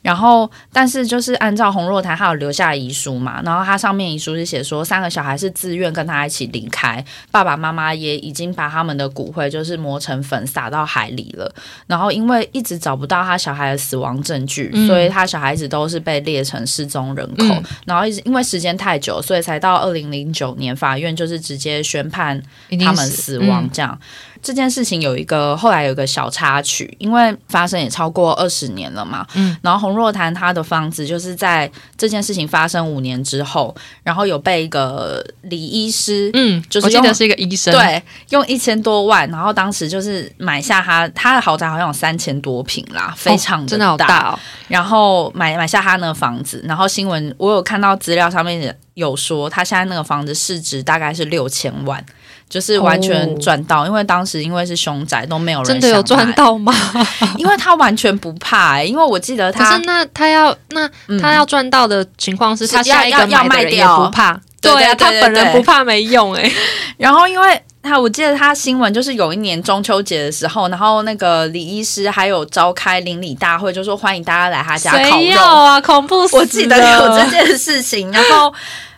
[0.01, 11.53] 然后，但是就是按照洪若潭，他有留下遗书嘛，然后他上面遗书是写说，三个小孩是自愿跟他一起离开，爸爸妈妈也已经把他们的骨灰就是磨成粉撒到海里了。
[11.85, 17.61] 然后因为一直找不到他小孩的死亡证据，所以他小孩子都是被列成失踪人口。
[17.85, 22.41] 然后一直因为时间太久，所以才到二零零九年，法院就是直接宣判
[22.79, 23.99] 他们死亡这样。
[24.41, 29.25] 这件事情有一个后来有一个小插曲，因为发生也超过二十年了嘛。
[29.35, 44.39] 嗯，然后洪若潭他的房子就是在这件事情发生五年之后，然后有被一个李医师，嗯，就是我记得是一个医生，对，用一千多万，然后当时就是买下他他的豪宅，好像有三千多平啦，非常真的好大哦。
[44.67, 52.03] 然后买买下他那个房子，然后新闻我有看到资料上面有说，他现在那个房子市值大概是六千万。
[52.49, 56.73] 就是完全赚到，因为当时因为是凶宅，都没有人真的有赚到吗？
[57.37, 60.89] 因为他完全不怕，因为我记得他，可是那他要那
[61.21, 66.51] 他要赚到的情况是他下一个要卖掉不怕，对啊，他本人不怕没用哎。
[66.97, 76.27] 然后因为他我记得他新闻就是有一年中秋节的时候，然后那个李医师还有召开邻里大会，就说欢迎大家来他家烤肉啊，恐怖！
[76.33, 78.51] 我记得有这件事情，然后。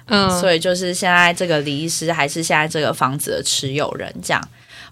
[0.08, 4.42] 嗯，所以就是现在这个李医师还是现在这个房子的持有人，这样。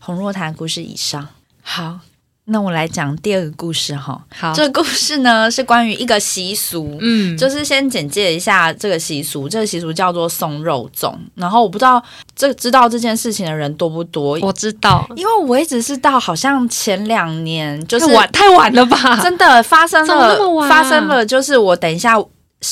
[0.01, 1.27] 洪若潭故事以上，
[1.61, 1.99] 好，
[2.45, 4.23] 那我来讲第二个故事哈。
[4.33, 9.49] 好，这个故事呢是关于一个习俗，嗯，就是先简介一下这个习俗。
[9.49, 12.01] 这个习俗叫做送肉粽，然后我不知道
[12.33, 14.39] 这知道这件事情的人多不多。
[14.41, 19.19] 我知道，因为我一直是到好像前两年，就是晚太晚了吧？
[19.21, 22.17] 真的发生了，发生了，就是我等一下。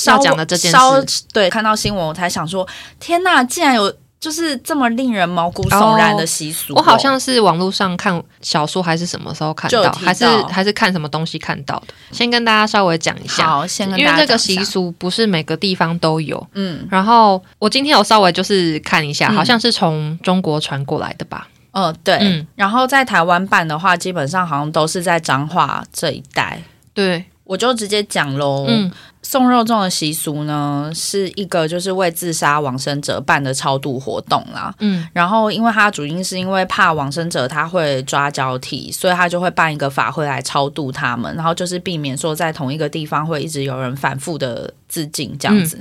[0.08, 2.67] 要讲的这件事，对，看到新闻我才想说，
[3.00, 6.73] 天呐，竟然有就是这么令人毛骨悚然的习俗。
[6.76, 11.93] 我好像是网络上看小说，还是什么时候看到，还是还是看什么东西看到的。
[12.12, 16.88] 先跟大家稍微讲一下，好，先因为这个习俗不是每个地方都有，嗯。
[16.89, 21.47] 然后我今天有稍微就是看一下，好像是从中国传过来的吧？
[21.71, 22.43] 嗯，对。
[22.56, 26.60] 然后在台湾办的话，基本上好像都是在彰化这一带。
[26.91, 28.65] 对，我就直接讲喽。
[28.67, 28.91] 嗯。
[29.29, 34.73] 送肉粽的习俗呢，是一个就是为自杀往生者办的超度活动啦。
[34.79, 45.77] 嗯，然后因为他主因是因为怕往生者他会抓交替，所以他就会办一个法会来超度他们，然后就是避免说在同一个地方会一直有人反复的自尽这样子。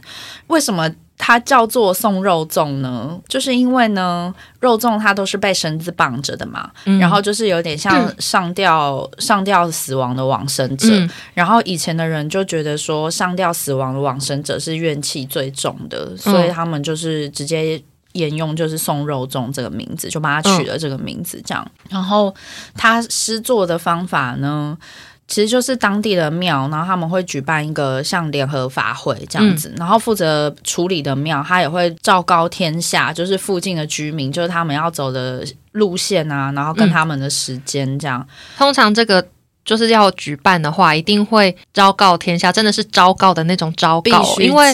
[0.48, 0.90] 为什么？
[1.18, 10.86] 它叫做送肉粽呢，就是因为呢，肉粽它都是被绳子绑着的嘛，然后就是有点像上吊上吊死亡的往生者，
[11.32, 17.80] 然后以前的人就觉得说上吊死亡的往生者是怨气最重的，所以他们就是直接
[18.12, 21.70] 沿用就是送肉粽这个名字，就把它取了这个名字这样。
[21.90, 22.34] 然后
[22.74, 24.76] 他施作的方法呢？
[25.28, 38.24] 其实就是当地的庙，然后他们会举办一个像联合法会这样子，然后负责处理的庙，他也会昭告天下，就是附近的居民，就是他们要走的路线啊，然后跟他们的时间这样。
[38.56, 39.26] 通常这个
[39.66, 44.72] 就是要举办的话，一定会昭告天下，真的是昭告的那种昭告，因为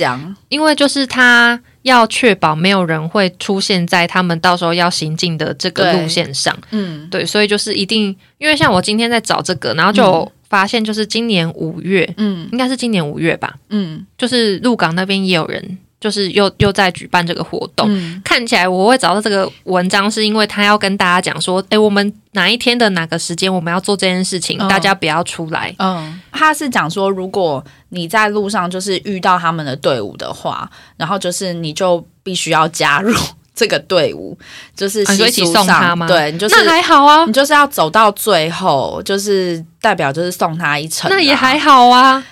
[0.49, 6.57] 因为就是他要确保没有人会出现在他们到时候要行进的这个路线上。
[6.71, 10.31] 嗯，对，所以就是一定，因为像我今天在找这个，然后就。
[10.53, 17.89] 发现就是今年五月，嗯，应该是今年五月吧，嗯，就是鹿港那边也有人，就是又又在举办这个活动。
[18.25, 25.73] 看起来我会找到这个文章，是因为他要跟大家讲说，哎，我们哪一天的哪个时间我们要做这件事情，大家不要出来。
[25.79, 33.15] 嗯，他是讲说，如果你在路上就是遇到他们的队伍的话，然后就是你就必须要加入。
[33.55, 34.37] 这个队伍
[34.75, 36.09] 就是一起送他吗？
[36.09, 42.25] 对，你就是那还好啊，你就是要走到最后，就是代表就是送他一程，那也还好啊。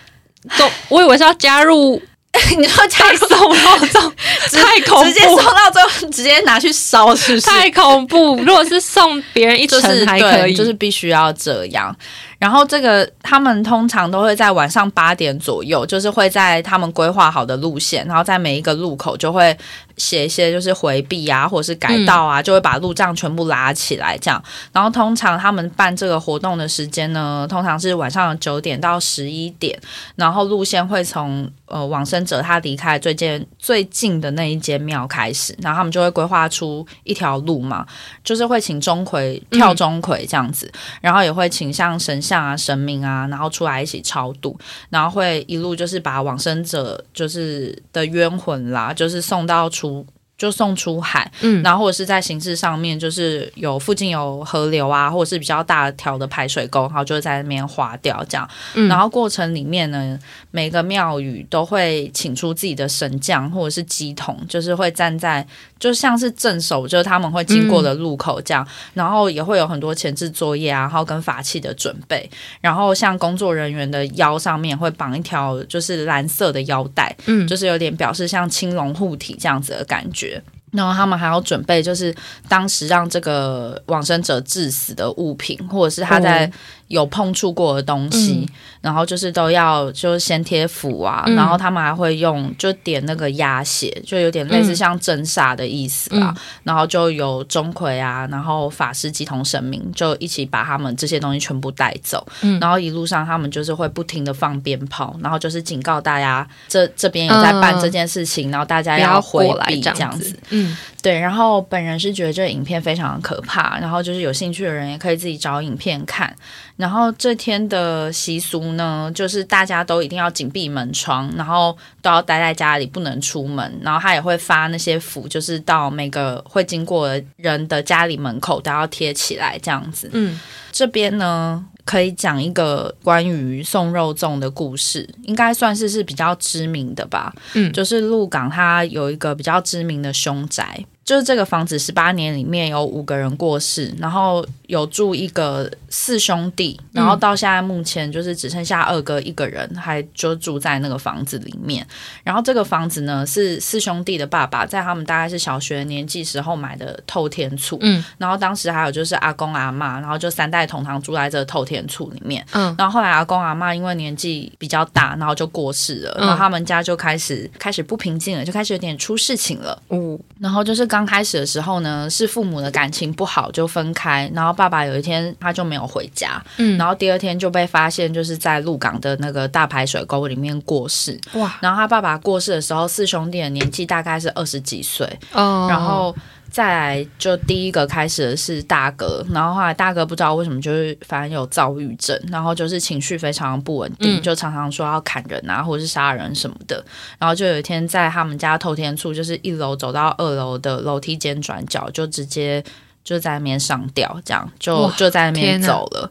[0.57, 2.01] 都，我以为是要加入，
[2.59, 4.13] 你说加入送肉粽，
[4.53, 7.47] 太恐怖，直接送到最后，直接拿去烧，是不是？
[7.49, 8.37] 太恐怖。
[8.37, 11.95] 如果是送别人一程还可以，就是必须要这样。
[12.41, 19.55] 然后这个他们通常都会在晚上八点左右，就是会在他们规划好的路线，然后在每一个路口就会
[19.99, 24.43] 写一些就是回避啊，或者是改道啊，就会把路障全部拉起来这样。
[24.73, 29.79] 然后通常他们办这个活动的时间呢，通常是晚上九点到十一点，
[30.17, 37.87] 然后路线会从呃往生者他离开最近最近的那一间庙开始，然后他们就会规划出一条路嘛，
[38.25, 40.73] 就是会请钟馗跳钟馗这样子，
[41.03, 42.19] 然后也会请像神。
[42.31, 44.57] 像啊，神明啊，然后出来一起超度，
[44.89, 50.07] 然后会一路就是把往生者就是的冤魂啦，就是送到出
[50.41, 58.49] 就送出海，嗯，然后或者是在形式上面，就是有附近有河流啊，或者是比较大条的排水沟，然后就在那边划掉这样。
[58.89, 60.19] 然后过程里面呢，
[60.51, 65.47] 每个庙宇都会请出自己的神将或者是鸡童，就是会站在
[65.79, 68.67] 就像是镇守，就是他们会经过的路口这样。
[68.95, 72.31] 然后也会有很多前置作业啊，然后跟法器的准备。
[72.63, 80.30] 然后像工作人员的腰上面会绑一条就是蓝色的腰带，嗯，就是有点表示像青龙护体这样子的感觉。
[80.73, 82.15] 然后他们还要准备，就是
[82.49, 86.51] 当时让这个往生者致死的物品，或者是他在。
[86.91, 88.45] 有碰触过的东西，
[88.81, 96.37] 然后就是都要就先贴符啊，然后他们还会用就点那个压血，就有点类似像真煞的意思啊。
[96.65, 102.27] 然后就有钟馗啊，然后法师及同神明就一起把他们这些东西全部带走。
[102.61, 110.37] 然后一路上他们就是会不停的放鞭炮，然后就是警告大家这这边有在办这件事情，然后大家要回避这样子。
[110.49, 111.17] 嗯，对。
[111.17, 116.35] 然后本人是觉得这个影片非常的可怕，然后就是有兴趣的人也可以自己找影片看。
[116.81, 123.79] 然后这天的习俗呢，就是大家都一定要紧闭门窗，然后都要待在家里，不能出门。
[123.83, 130.09] 然后他也会发那些符，就是到每个会经过人的家里门口都要贴起来，这样子。
[130.15, 130.41] 嗯，
[130.73, 137.33] 这边呢可以讲一个关于送肉粽的故事，应该算是是比较知名的吧。
[137.55, 140.83] 嗯，就是鹿港它有一个比较知名的凶宅。
[141.05, 151.85] 就是这个房子十八年里面有五个人过世，然后有住一个四兄弟，然后到现在目前就是只剩下二哥一个人还就住在那个房子里面。
[152.23, 171.07] 然后这个房子呢是四兄弟的爸爸在他们大概是小学年纪时候买的透天厝，嗯，然后当时还有就是阿公阿妈，然后就三代同堂住在这个透天厝里面，嗯，然后后来阿公阿妈因为年纪比较大，然后就过世了，然后他们家就开始开始不平静了，就开始有点出事情了，嗯，然后就是刚。
[171.11, 181.59] 开始的时候呢，是父母的感情不好就分开，然后爸爸有一天他就没有回家，嗯，然后第二天就被发现就是在鹿港的那个大排水沟里面过世，哇！
[181.61, 186.15] 然后他爸爸过世的时候，四兄弟的年纪大概是二十几岁，哦，然后。
[186.51, 196.85] 再来就第一个开始的是大哥，然后后来大哥不知道为什么就是反正有躁郁症，然后就是情绪非常不稳定，就常常说要砍人啊或者是杀人什么的。
[197.19, 202.63] 然后就有一天在他们家透天处，就是一楼走到二楼的楼梯间转角，就直接
[203.05, 206.11] 就在那边上吊，这样就就在那边走了。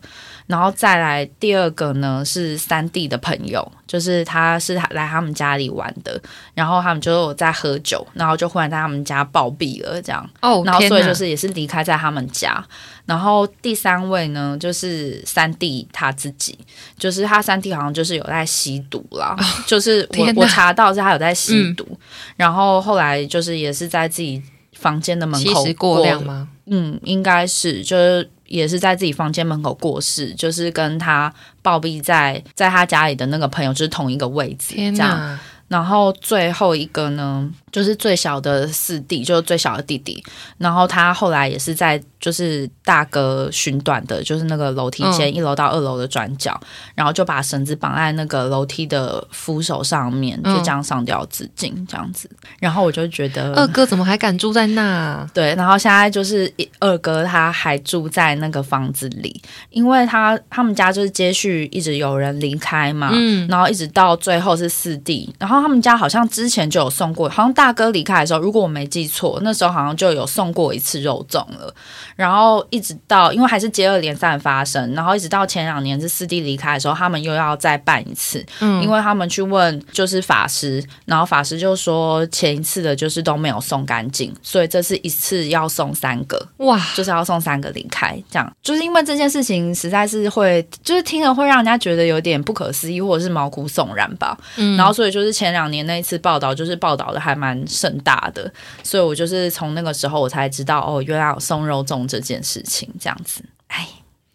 [0.50, 6.20] 然后再来第二个呢是三弟的朋友，就是他是来他们家里玩的，
[6.56, 10.28] 然后他们就在喝酒，然后就忽然在他们家暴毙了，这样。
[10.42, 12.66] 哦，然后所以就是也是离开在他们家。
[13.06, 16.58] 然后第三位呢就是三弟他自己，
[16.98, 21.88] 就是他三弟好像就是有在吸毒啦，就是我我查到是他有在吸毒，
[22.36, 24.42] 然后后来就是也是在自己
[24.80, 26.48] 房间的门口过量吗？
[26.66, 28.30] 嗯，应该是就是。
[28.50, 35.40] 也是在自己房间门口过世，就是跟他暴毙在在他家里的那个朋友，就是同一个位置，这样。
[35.68, 40.24] 然后最后一个呢，就是最小的四弟，就是最小的弟弟。
[40.58, 46.60] 然后他后来也是在，就是大哥寻短的，就是那个楼梯间一楼到二楼的转角，
[46.96, 52.30] 然后就把绳子绑在那个楼梯的扶手上面，就这样上吊自尽，这样子。
[52.60, 55.26] 然后我就觉得二哥怎么还敢住在那？
[55.34, 65.60] 对，然后现在就是二哥他还住在那个房子里，因为他他们家就是接续一直有人离开嘛，嗯，然后一直到最后是四弟，然后。
[65.60, 71.76] 他们家好像之前就有送过，好像大哥离开的时候，如果我没记错，那时候好像就有送过一次肉粽了。
[72.16, 78.46] 然后一直到，因为还是接二连三发生，然后一直到前两年是四弟离开的时候，他们又要再办一次。
[78.62, 86.42] 嗯，因为他们去问就是法师，然后法师就说前一次的就是都没有送干净，所以这次一次要送三个。
[86.60, 94.38] 哇，就是要送三个离开，这样就是因为这件事情实在是会，就是听了会让人家觉得有点不可思议，或者是毛骨悚然吧。
[94.56, 95.50] 嗯，然后所以就是前。
[95.50, 98.52] 前两年那一次报道，就是报道的还蛮盛大的，
[98.84, 103.42] 所以我就是从那个时候我才知道，哦，原来有送肉粽这件事情，这样子。
[103.68, 103.88] 哎，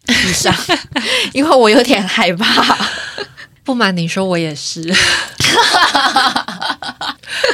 [0.07, 0.53] 以上，
[1.33, 2.77] 因为我有点害怕。
[3.63, 4.81] 不瞒你说，我也是。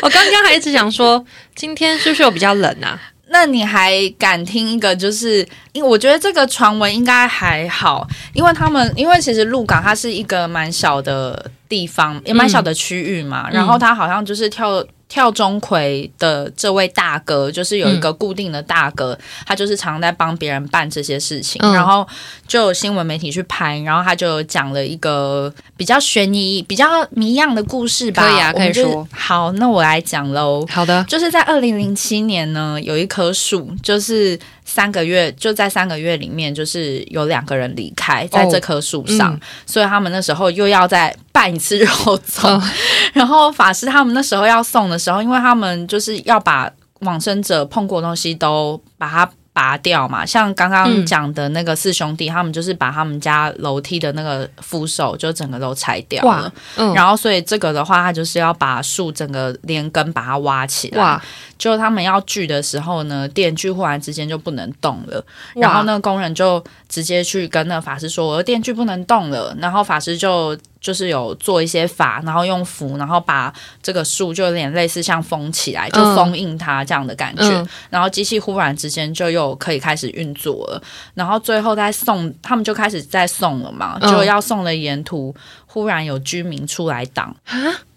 [0.01, 2.99] 我刚刚还一直想说，今天是不是有比较冷啊？
[3.29, 4.93] 那你还敢听一个？
[4.93, 11.51] 就是因为我觉得这个传闻应该还好，因为他们因为其实鹿港它是一个蛮小的。
[11.71, 22.07] 地方也蛮小的区域嘛，然后它好像就是跳跳钟馗的这位大哥，就是有一个固定的大哥，他就是常在帮别人办这些事情，然后
[22.47, 28.25] 就有新闻媒体去拍，然后他就讲了一个比较悬疑、比较谜样的故事吧。
[28.25, 29.05] 可以啊，可以说。
[29.11, 30.65] 好，那我来讲喽。
[30.71, 34.39] 好的，就是在二零零七年呢，有一棵树，就是
[34.71, 41.85] 三个月，就在三个月里面，就是有两个人离开在这棵树上，所以他们那时候又要再办一次肉
[42.19, 42.63] 粽，
[43.11, 44.97] 然后法师他们那时候要送的。
[44.97, 56.53] 时候，因为他们就是要把往生者碰过的东西都把它拔掉嘛，像刚刚讲的那个四兄弟，他们就是把他们家楼梯的那个扶手就整个都拆掉了，
[56.93, 61.21] 然后所以这个的话，他就是要把树整个连根把它挖起来。
[61.57, 65.23] 就他们要锯的时候呢，电锯忽然之间就不能动了，
[65.53, 77.67] 然后那个工人就直接去跟那个法师说：“我的电锯不能动了。”然后法师就就是有做一些法，然后用符，然后把这个树就有点类似像封起来，就封印它这样的感觉。
[77.89, 80.81] 然后机器忽然之间就又可以开始运作了。
[81.13, 85.33] 然后最后在送，他们就开始在送了嘛，就要送的沿途
[85.67, 87.35] 忽然有居民出来挡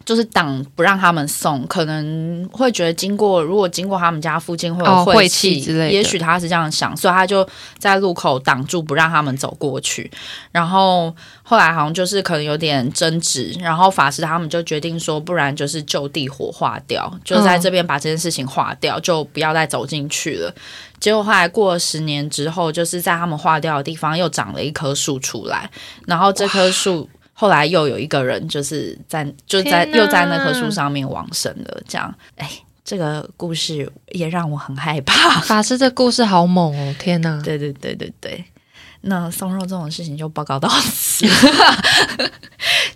[0.04, 7.46] 就是挡不让他们送，可能会觉得经过，如果经过他们家附近会有晦气之类的，也许他是这样想，所以他就
[7.78, 10.10] 在路口挡住，不让他们走过去。
[10.52, 20.54] 然后后来好像就是可能有点争执，然后法师他们就决定说，不然就是就地火化掉，就在这边把这件事情化掉，就不要再走进去了。
[21.00, 25.70] 结果后来过了十年之后，就是在他们化掉的地方又长了一棵树出来，
[26.06, 27.08] 然后这棵树。
[27.34, 31.82] 后来又有一个人，就是在就在又在那棵树上面往生了。
[31.86, 32.48] 这样，哎，
[32.84, 35.40] 这个故事也让我很害怕。
[35.40, 36.94] 法师，这故事好猛哦！
[36.98, 37.42] 天哪！
[37.42, 38.44] 对对对对对。
[39.06, 41.26] 那送肉这种事情就报告到此。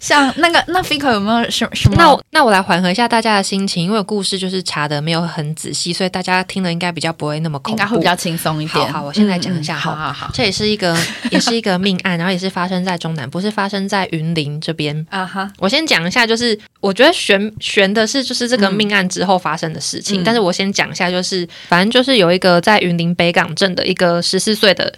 [0.00, 1.96] 像那个那 Fico 有没有什什么？
[1.98, 8.92] 那我那我来缓和一下大家的心情，因为故事就是查的没有很仔细，所以大家听了应该比较不会那么恐怖，应该会比较轻松一点。
[8.92, 9.76] 好，我先来讲一下。
[9.76, 10.96] 好好好，这也是一个
[11.30, 15.06] 也是一个命案，然后也是发生在中南，不是发生在云林这边。
[15.10, 24.92] 啊哈，我先讲一下，就是我觉得悬悬的是就是这个命案之后发生的事情，但是我先讲一下，就是反正就是有一个在云林北港镇的一个十四岁的。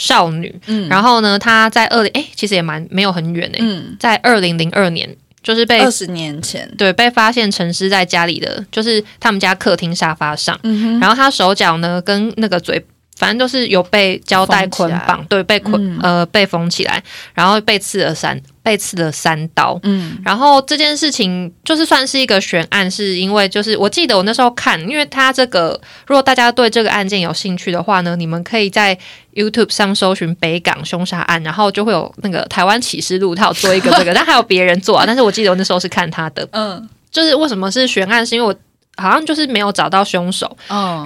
[0.00, 12.82] 少女，嗯，然后呢，她在二零，哎，其实也蛮没有很远诶，嗯，在二零零二年，就是被二十年前，对，被发现沉尸在家里的，就是他们家客厅沙发上，嗯然后她手脚呢，跟那个嘴。
[13.16, 17.02] 反正都是有被胶带捆绑，对，被捆呃被封起来，
[17.34, 19.78] 然后被刺了三被刺了三刀。
[19.82, 28.96] 嗯，然后这件事情就是算是一个悬案，是因为就是我记得我那时候看，因为他这个如果大家对这个案件有兴趣的话呢，你们可以在
[29.34, 36.46] YouTube 上搜寻北港凶杀案，然后就会有那个台湾启示录，他有做一个这个， 但还有别人做啊，但是我记得我那时候是看他的。
[36.52, 38.54] 嗯，就是为什么是悬案，是因为我。
[38.96, 40.54] 好像就是没有找到凶手，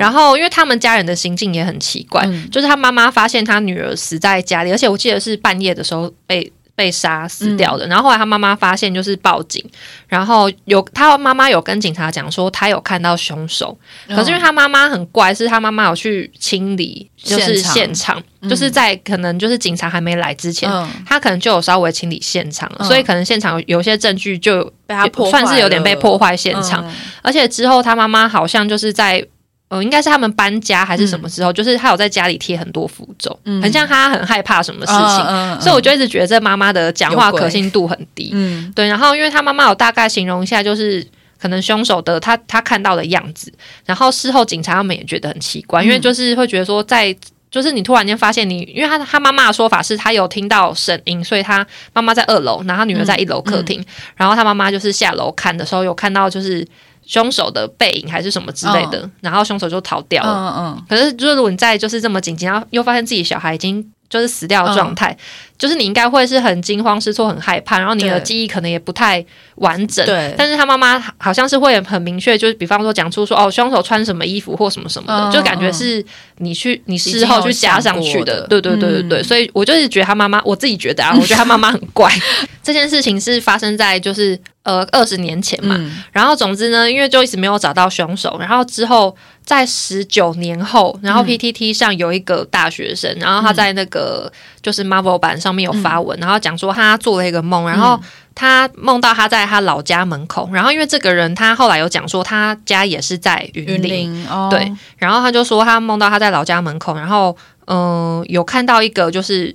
[0.00, 6.50] 然后因为他们家人的心境也很奇怪，就是他妈妈发现他女儿死在家里，而且我记得是半夜的时候被。
[6.76, 9.64] 被杀死掉的，然后后来他妈妈发现就是报警，
[10.08, 13.76] 然后有他妈妈有跟警察讲说他有看到凶手，
[14.08, 20.68] 可是因为他妈妈很怪，是他妈妈有去清理就是现场，就是在可能就是警察还没来之前，
[21.06, 26.84] 他可能就有稍微清理现场，所以可能现场有些证据就被他破算是有点被破坏现场，
[27.22, 29.24] 而且之后他妈妈好像就是在。
[29.68, 31.52] 呃，应该是他们搬家还是什么时候？
[31.52, 38.30] 就是他有在家里贴很多符咒，很像他很害怕什么事情，所以我就一直觉得这妈妈的讲话可信度很低。
[38.34, 38.86] 嗯，对。
[38.86, 41.04] 然后，因为他妈妈有大概形容一下，就是
[41.40, 43.52] 可能凶手的他他看到的样子，
[43.86, 47.16] 然后事后警察他们也觉得很奇怪，因为就是会觉得说，在
[47.50, 53.82] 就是你突然间发现你，因为他他妈妈的说法是他有听到声音，所以他妈妈在二楼，然后女儿在一楼客厅，
[54.14, 56.64] 然后他妈妈就是下楼看的时候有看到就是。
[57.06, 60.30] 凶手的背影还是什么之类的，然后凶手就逃掉了。
[60.30, 60.84] 嗯嗯。
[60.88, 65.16] 可是，就是如果你在就是这么紧急，然后又发现自己小孩已经就是死掉的状态，
[65.58, 69.24] 就是你应该会是很惊慌失措、很害怕，然后你的记忆可能也不太
[69.56, 70.04] 完整。
[70.06, 70.34] 对。
[70.36, 76.04] 但是他妈妈好像是会很明确，就是比方说讲出说哦，凶手穿什么衣服或什么什么的，就感觉是
[76.38, 78.46] 你去你事后去加上去的。
[78.48, 79.22] 对对对对对。
[79.22, 82.12] 所以我就是觉得他妈妈，我自己觉得啊，我觉得他妈妈很怪。
[82.62, 84.38] 这件事情是发生在就是。
[84.64, 85.78] 呃，二十年前嘛，
[86.10, 89.14] 然后总之呢，因为就一直没有找到凶手，然后之后
[89.44, 94.32] 在十九年后，然后 PTT 上有一个大学生，然后他在那个
[94.62, 98.00] 就是 Marvel 版上面有发文，然后讲说他做了一个梦，然后
[98.34, 107.36] 他梦到他在他老家门口，然后因为这个人他后来有讲说他家也是在云林，对，然后他就说他梦到他在老家门口，然后
[107.66, 109.54] 嗯，有看到一个就是。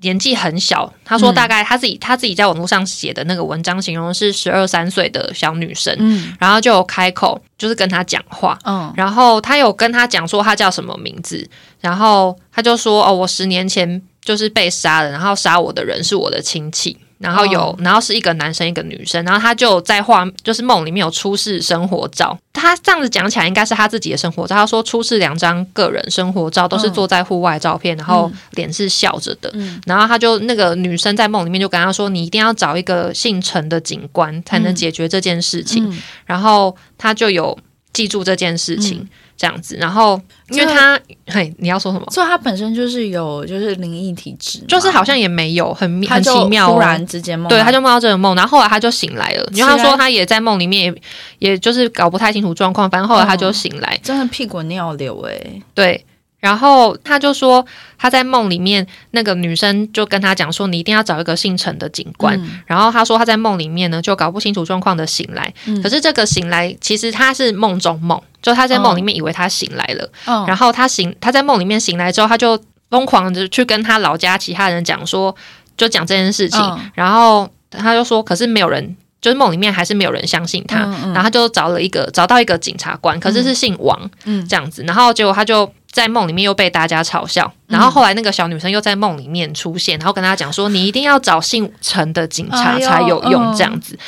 [0.00, 6.34] 年纪很小，他说大概他自己他自己在网络上写的那个文章形容是十二三岁的小女生，嗯。
[6.38, 11.48] 然后就有开口就是跟他讲话，嗯然后他有跟他讲说他叫什么名字，
[11.80, 16.96] 然后他就说哦，我十年前就是被杀了，然后杀我的人是我的亲戚。
[17.18, 22.38] 然后有，然后是一个男生一个女生，然后他就在画，就是梦里面有出示生活照。
[22.52, 24.56] 他这样子讲起来，应该是他自己的生活照。
[24.56, 29.50] 他说出示两张个人生活照，都是坐在户外照片，然后脸是笑着的。
[29.54, 35.88] 嗯然后他就那个女生在梦里面就跟他说：“你一定要找一个姓陈的警官，才能解决这件事情。
[35.90, 37.56] 嗯然后他就有
[37.92, 39.08] 记住这件事情，嗯
[39.38, 39.76] 这样子。
[39.76, 40.20] 然后
[40.50, 42.06] 因为他，嘿，你要说什么？
[42.10, 49.48] 所以他本身就是有就是灵异体质，就是好像也没有很很奇妙、哦，突然之间梦到，对，他就梦到这个梦，然后后来他就醒来了。
[49.54, 50.92] 因为他说他也在梦里面
[51.38, 53.98] 也，也就是搞不太清楚状况，反正后来他就醒来。
[54.02, 56.04] 真的屁滚尿流哎、对，
[56.38, 57.64] 然后他就说
[57.98, 62.40] 他在梦里面，那个女生就跟他讲说，你一定要找一个姓陈的警官。
[62.40, 62.60] 嗯。
[62.66, 65.52] 然后他说他在梦里面呢，就搞不清楚状况的醒来。
[65.66, 65.82] 嗯。
[65.82, 72.60] 可是这个醒来其实他是梦中梦，就他在梦里面以为他醒来了，嗯然后他醒他在梦里面醒来之后，他就
[72.90, 75.34] 疯狂的去跟他老家其他人讲说，
[75.76, 76.60] 就讲这件事情。
[76.60, 78.96] 嗯然后他就说，可是没有人。
[79.20, 81.12] 就是梦里面还是没有人相信他，嗯嗯。
[81.12, 84.46] 然后他就找了一个找到一个警察官，可是是姓王，嗯。
[84.46, 93.98] 这样子，然后结果他就在梦里面又被大家嘲笑，然后后来那个小女生又在梦里面出现，然后跟他讲说，你一定要找姓陈的警察才有用，嗯这样子。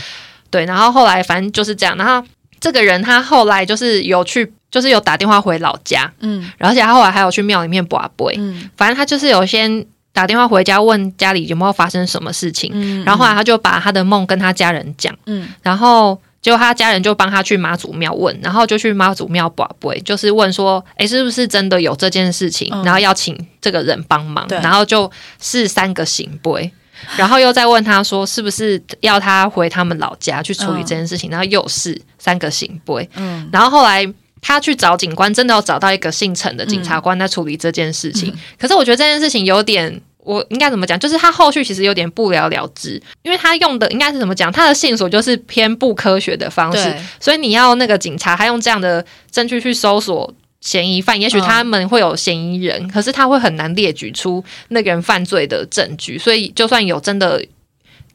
[0.51, 2.26] 对，然后后来反正就是这样，然后
[2.61, 6.51] 这个人他后来就是有去，就是有打电话回老家，嗯。
[6.59, 8.68] 而且他后来还有去庙里面卜杯，嗯。
[8.76, 13.05] 反正他就是有先打电话回家问家里有没有发生什么事情，嗯。
[13.05, 15.16] 然后后来他就把他的梦跟他家人讲。
[15.26, 15.49] 嗯。
[15.62, 22.70] 然后结果他家人就帮他去妈祖庙问，然后就去妈祖庙卜杯，就是问说，诶，是不是真的有这件事情？
[22.72, 25.11] 嗯然后要请这个人帮忙，然后就
[25.41, 26.72] 是三个行杯。
[27.16, 31.30] 然后又再问他说，是不是要他回他们老家去处理这件事情？
[31.30, 33.09] 然后又是三个行杯。
[33.16, 34.07] 嗯然后后来
[34.41, 38.34] 他去找警官，真的有找到一个姓陈的警察官在处理这件事情。
[38.59, 40.01] 可是我觉得这件事情有点。
[40.22, 40.98] 我应该怎么讲？
[40.98, 44.52] 就是他后续其实有点不了了之，因为他用的应该是怎么讲？
[44.52, 57.42] 他的线索就是偏不科学的方式，所以你要那个警察他用这样的证据去搜索嫌疑犯，也许嗯他们会有嫌疑人，可是他会很难列举出那个人犯罪的证据，所以就算有真的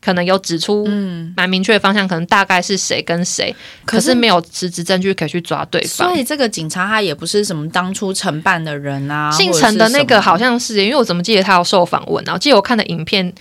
[0.06, 6.16] 可能有指出嗯，蛮明确的方向，可能大概是谁跟谁，可是没有实质证据可以去抓对方所。
[6.16, 12.34] 以这个警察他也不是什么当初承办的人啊，姓陈的那个好像像是，因为我怎么记得他有受访问啊？
[12.34, 13.34] 我记得我看的影片，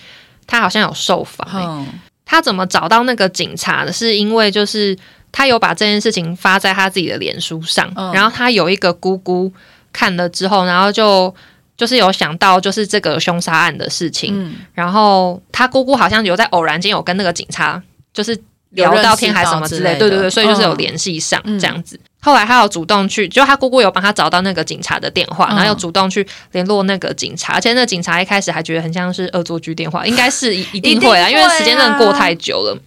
[0.47, 1.67] 他好像有受访、欸。
[1.67, 1.87] 嗯
[2.27, 3.93] 他怎么找到那个警察的？
[3.93, 4.97] 是因为就是
[5.31, 9.53] 他有把这件事情发在他自己的脸书上，嗯然后他有一个姑姑
[9.93, 11.33] 看了之后，然后就
[11.77, 14.55] 就是有想到就是这个凶杀案的事情，嗯。
[14.73, 18.39] 然后他姑姑好像有在偶然间有跟那个警察就是
[18.71, 21.59] 聊到天还什么之类，对对对，所以就是有嗯联系上嗯。
[21.59, 21.99] 这样子。
[22.21, 25.57] 后来他有主动去，就他姑姑有帮他找到那个警察的电话，嗯。
[25.57, 31.43] 然后又主动去联络那个警察，而且那个警察一开始还觉得很像是恶作剧电话，应该是一一定会啊，一定会啊。
[31.43, 32.79] 因为时间真的过太久了。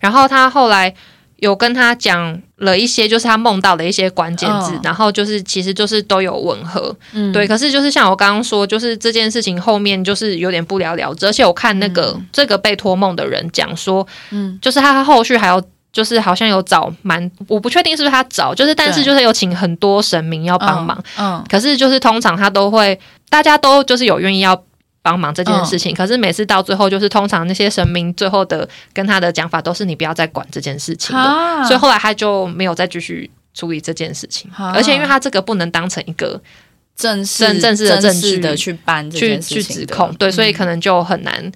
[0.00, 0.94] 然后他后来
[1.38, 4.80] 有跟他讲了一些，就是他梦到的一些关键字，嗯。
[4.84, 7.32] 然后就是其实就是都有吻合，嗯。
[7.32, 7.46] 对。
[7.46, 14.58] 可是就是像我刚刚说，就是这件事情后面就是有点不了了之，而且我看那个、这个被托梦的人讲说，嗯。
[14.62, 15.62] 就是他后续还有。
[15.90, 21.42] 就是好像有找蛮，我不确定是不是他找，就是但是就是有请很多神明要帮忙，嗯。
[21.48, 22.96] 可是就是通常他都会，
[23.30, 24.54] 大家都就是有愿意要
[25.08, 36.38] 帮忙这件事情，可是每次到最后，就是通常那些神明最后的跟他的讲法都是你不要再管这件事情了，啊所以后来他就没有再继续处理这件事情，啊而且因为他这个不能当成一个
[36.94, 41.50] 正式正正式的证据的去办这去件事去指控，对，所以可能就很难。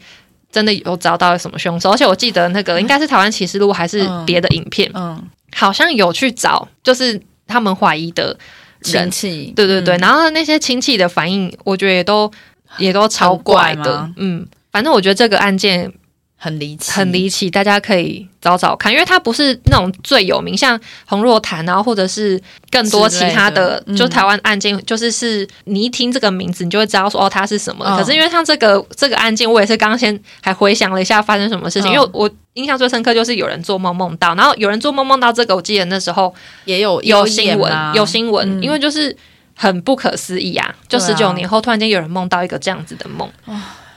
[0.50, 5.18] 真的有找到什么凶手，而且我记得那个应该是台湾启示录还是别的影片，嗯。
[5.54, 8.36] 好像有去找，就是他们怀疑的
[8.80, 9.10] 人。
[9.10, 10.00] 亲，戚，对对对，嗯。
[10.00, 12.30] 然后那些亲戚的反应，我觉得也都
[12.78, 15.92] 也都超怪的嗯，反正我觉得这个案件
[16.36, 23.96] 很离奇，很离奇，大家可以找找看，因为它不是那种最有名，像洪若潭啊，或者是更多其他的的，嗯。
[23.96, 27.84] 就台湾案件，就是是你一听这个名字，你就会知道说哦，它是什么。
[27.86, 27.96] 嗯。
[27.96, 31.94] 可是因为像这个这个案件，我也是刚刚先还回想了一下发生什么事情，嗯。
[31.94, 38.62] 因为我印象最深刻就是有人做梦梦到，然后有人做梦梦到这个，我记得那时候也有有新闻，有新新闻，嗯。
[38.62, 39.16] 因为就是
[39.54, 40.74] 很不可思议啊！
[40.88, 43.30] 就十九年后，突然间有人梦到一个这样子的梦。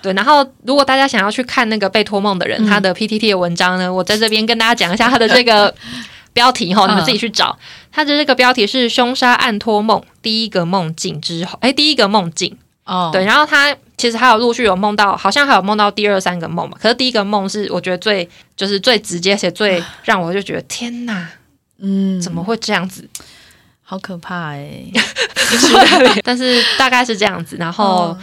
[0.01, 5.73] 对，然后如果大家想要去看那个被托梦的人、嗯他的 PTT 的文章呢，我在这边跟大家讲一下他的这个
[6.33, 7.57] 标题哈， 你们自己去找。
[7.91, 12.55] 他的这个标题是“凶杀案托梦第一个梦境之后”，哎，第一个梦境。
[12.83, 16.77] 哦，对，然后他其实还有陆续有梦到，好像还有梦到第二三个梦嘛。
[16.79, 21.27] 可是第一个梦是我觉得最就是最直接，且最让我就觉得天哪，
[21.79, 23.09] 嗯，怎么会这样子？
[23.87, 24.83] 好可怕哎！
[26.25, 28.17] 但是大概是这样子，然后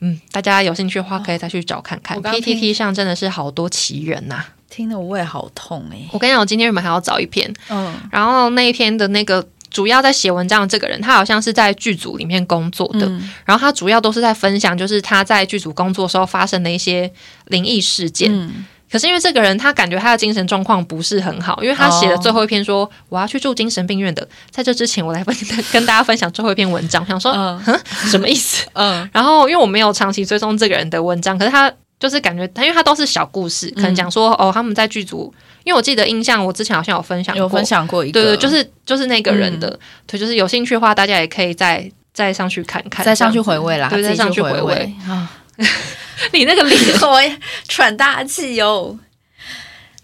[0.00, 2.20] 嗯，大家有兴趣的话可以再去找看看。
[2.20, 6.08] PTT 上真的是好多奇人呐，听得我胃好痛哎！
[6.12, 13.06] 我跟你讲，我今天原本还要找一篇，嗯，然后那一篇的那个主要在写文章的这个人，他好像是在剧组里面工作的，
[13.44, 17.12] 然后他主要都是在分享，就是他在剧组工作时候发生的一些
[17.48, 18.50] 灵异事件。
[18.92, 24.28] 可是因为这个人，他感觉他的精神状况不是很好，因为他写的最后一篇说我要去住精神病院的。
[24.50, 25.34] 在这之前，我来分
[25.72, 27.58] 跟大家分享最后一篇文章，想说，嗯，
[28.10, 28.66] 什么意思？
[28.74, 35.32] 嗯，然后因为我没有长期追踪这个人的文章，可是他就是感觉他，因为他都是小故事，可能讲说哦，他们在剧组，
[35.64, 44.94] 因为我记得印象，我之前好像有分享，有分享过一个，对对，就是就是那个人的，对，就是有兴趣的话，大家也可以再再上去看看，再上去回味啦，对，再上去回味。
[45.08, 45.30] 啊。
[46.32, 47.20] 你那个脸， 我
[47.68, 48.98] 喘大气哟。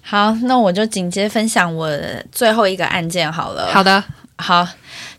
[0.03, 1.91] 好，那我就紧接分享我
[2.33, 3.69] 最后一个案件好了。
[3.71, 4.03] 好的，
[4.37, 4.67] 好，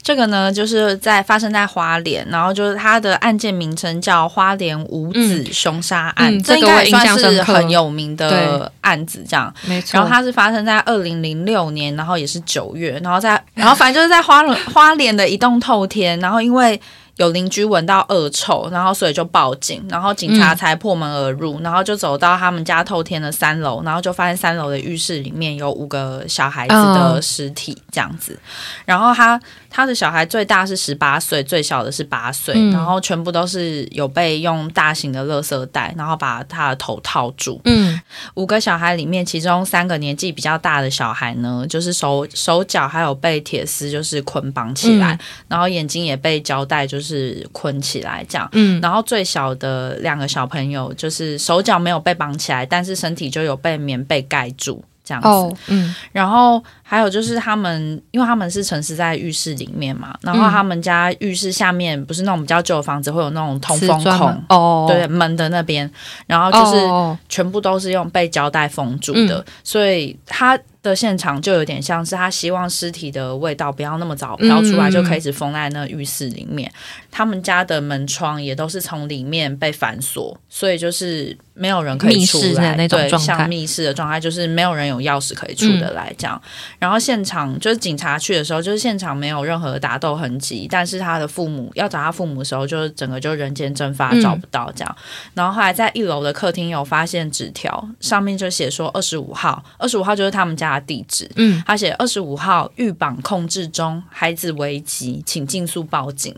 [0.01, 9.91] 这个呢就是在发生在花莲，然后就是它的案件名称叫花莲五子凶杀案，这应该算是很有名的案子，这样没错。
[9.93, 16.81] 然后它是发生在二零零六年，然后也是九月，然后在然后反正就是在花花莲的一栋透天，然后因为。
[17.19, 28.39] 有邻居闻到恶臭，然后所以就报警，然后警察才破门而入，然后就走到他们家透天的三楼，然后就发现三楼的浴室里面有五个小孩子的尸体，这样子。
[28.85, 29.37] 然后他
[29.69, 37.59] 他的小孩最大是十八岁，最小的是八岁，然后全部都是有被用大型的垃圾袋，然后把他的头套住。
[37.65, 37.99] 嗯，
[38.35, 47.09] 五个小孩里面，其中三个年纪比较大的小孩呢，就是手手脚还有被铁丝就是捆绑起来，然后眼睛也被胶带就是。
[47.09, 65.89] 是捆起来这样，嗯，然后最小的两个小朋友就是手脚没有被绑起来，但是身体就有被棉被盖住这样子，嗯，然后还有就是他们，因为他们是沉尸在浴室里面嘛，然后他们家浴室下面不是那种比较旧的房子会有那种通风孔哦，对，门的那边，
[66.27, 70.59] 然后就是全部都是用被胶带封住的，所以他。
[70.81, 76.71] 的现场就有点像是他希望尸体的味道不要那么早飘出来，就可以一直封在那浴室里面。
[77.11, 82.75] 他们家的门窗也都是从里面被反锁，所以就是没有人可以出来。
[82.87, 86.41] 对，像密室的状态，就是没有人有钥匙可以出得来这样。
[86.79, 94.97] 然后现场就是警察去的时候，就是现场没有任何打斗痕迹，但是他的父母要找他父母的时候，就是整个就人间蒸发，找不到这样。
[95.33, 100.89] 然后后来在一楼的客厅有发现纸条，上面就写说二十五号，二十五号就是他们家的。
[100.89, 106.35] 地址，嗯，他写二十五号预绑控制中，孩子危急，请尽速报警。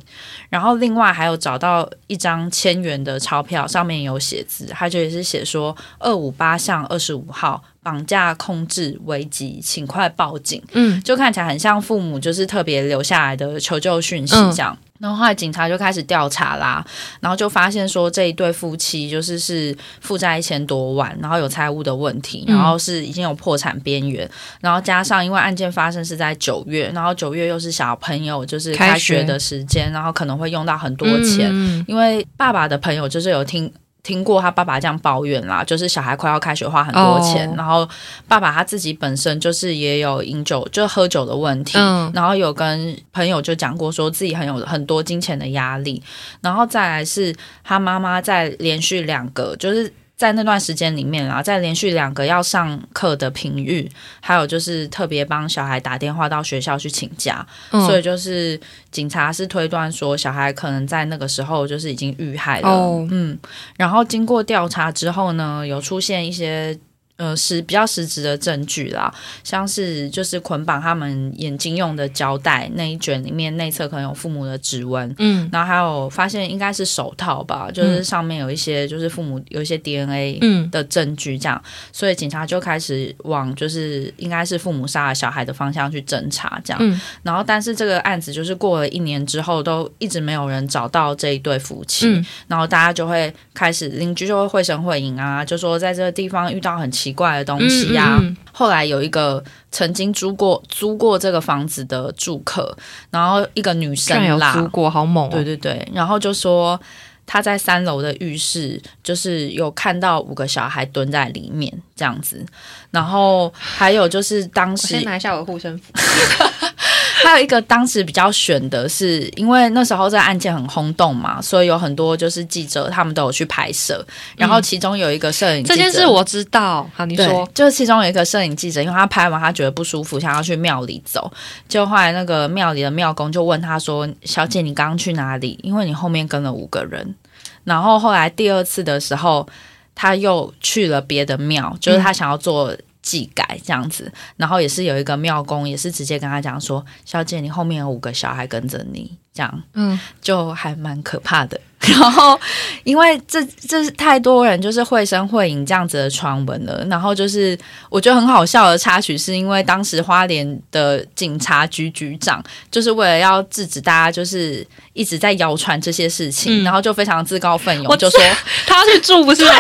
[0.50, 10.62] 然后另外还有找到一张千元的钞票，上面有写字，他就也是写说二五八巷二十五号绑架控制危机，请快报警。
[10.72, 14.78] 嗯，就看起来很像父母就是特别留下来的求救讯息这样。
[15.00, 16.86] 然后后来警察就开始调查啦，
[17.20, 31.52] 然后就发现说这一对夫妻就是是负债一千多万，然后有财务的问题，然后是已经有破产边缘，然后加上因为案件发生是在九月，然后九月又是小朋友就是开学的时间，然后可能会用到很多钱，
[31.88, 33.74] 因为爸爸的朋友就是有听。
[34.04, 37.88] 听过他爸爸这样抱怨啦，就是小孩快要开学花很多钱，然后
[38.28, 41.78] 爸爸他自己本身就是也有饮酒就喝酒的问题，
[42.14, 46.02] 然后有跟朋友就讲过说自己很有很多金钱的压力，
[46.42, 49.94] 然后再来是他妈妈在连续两个就是。
[50.22, 58.60] 在那段时间里面啊，在连续两个要上课的平日，还有就是特别帮小孩打电话到学校去请假，所以就是
[58.92, 62.70] 警察是推断说小孩可能在那个时候就是已经遇害了。
[63.10, 63.36] 嗯，
[63.78, 66.78] 然后经过调查之后呢，有出现一些。
[67.22, 69.14] 呃，实比较实质的证据啦，
[69.44, 80.40] 像是就是捆绑他们眼睛用的胶带那一卷里面内侧可能有父母的指纹，嗯，然后还有发现应该是手套吧，就是上面有一些就是父母有一些 DNA
[80.72, 81.62] 的证据，这样，
[81.94, 92.08] 所以警察就开始往就是应该是父母杀了小孩的方向去侦查，这样，然后但是这个案子就是过了一年之后都一直没有人找到这一对夫妻，
[92.48, 97.11] 然后大家就会开始邻居就会绘声绘影啊，就说在这个地方遇到很奇。
[97.12, 98.18] 奇怪的东西呀！
[98.54, 102.74] 后来有一个曾经租过租过这个房子的住客，
[103.10, 106.80] 然后一个女生啦，租过好猛，对对对，然后就说
[107.28, 112.46] 他在三楼的浴室，就是有看到五个小孩蹲在里面这样子，
[112.92, 115.92] 然后还有就是当时先拿一下我的护身符。
[117.24, 124.06] 还有一个当时比较选的是，因为那时候这个案件很轰动嘛，所以有很多就是记者他们都有去拍摄。
[124.36, 131.32] 然后其中有一个摄影这件事我知道，好你说，就是其中有一个摄影记者，因为他拍完他觉得不舒服，想要去庙里走，
[131.70, 135.60] 就后来那个庙里的庙公就问他说：“小姐，你刚刚去哪里？
[135.64, 137.16] 因为你后面跟了五个人。”
[137.64, 139.48] 然后后来第二次的时候，
[139.94, 142.76] 他又去了别的庙，就是他想要做。
[143.02, 151.60] 祭改这样子，然后也是有一个庙公，也是直接跟他讲说：“小姐，你后面有五个小孩跟着你，这样，嗯，就还蛮可怕的。”
[152.00, 152.40] 然后，
[152.84, 156.86] 因为这这是太多人就是绘声绘影这样子的传闻了。
[156.88, 157.58] 然后就是
[157.90, 168.20] 我觉得很好笑的插曲，是因为当时花莲的警察局局长就是为了要制止大家就是一直在谣传这些事情，然后就非常自告奋勇，就说
[168.68, 169.44] 他要去住，不是？
[169.44, 169.52] 我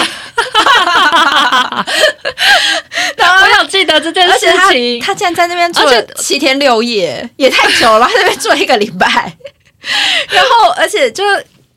[3.60, 9.36] 有记得这件事情，他竟然在那边住了七天六夜，也太久了，他那边住了一个礼拜，
[10.30, 11.24] 然后而且就。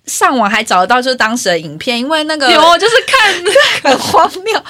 [0.07, 3.35] 上网还找得到就是当时的影片，因为那个有就是看
[3.91, 4.65] 很荒谬，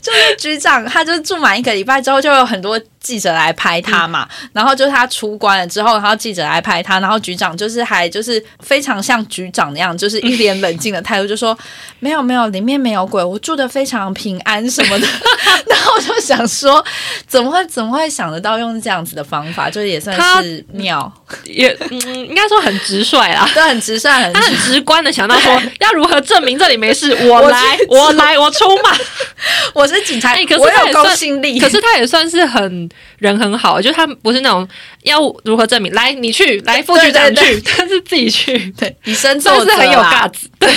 [0.00, 11.56] 就是局长他就住满一个礼拜之后，就有很多记者来拍他嘛，然后就是他出关了之后，然后记者来拍他，然后局长就是还就是非常像局长那样，就是一脸冷静的态度，就说
[12.00, 15.06] 没有没有，里面没有鬼，我住的非常平安什么的。
[15.68, 16.82] 然后我就想说，
[17.26, 21.10] 怎么会怎么会想得到用这样子的方法，就是也算是妙，
[21.44, 28.96] 也嗯，应该说很直率啦，对，很直率，很他很直观的想到说要如何证明这里没事， 我来，我来，我出马，
[29.74, 34.66] 我是警察，可是我有公信力，可是他也算是很人很好，就他不是那种
[35.02, 40.70] 要如何证明，来你去，来副局长去，他是自己去，对，以身作则，很有架子，对。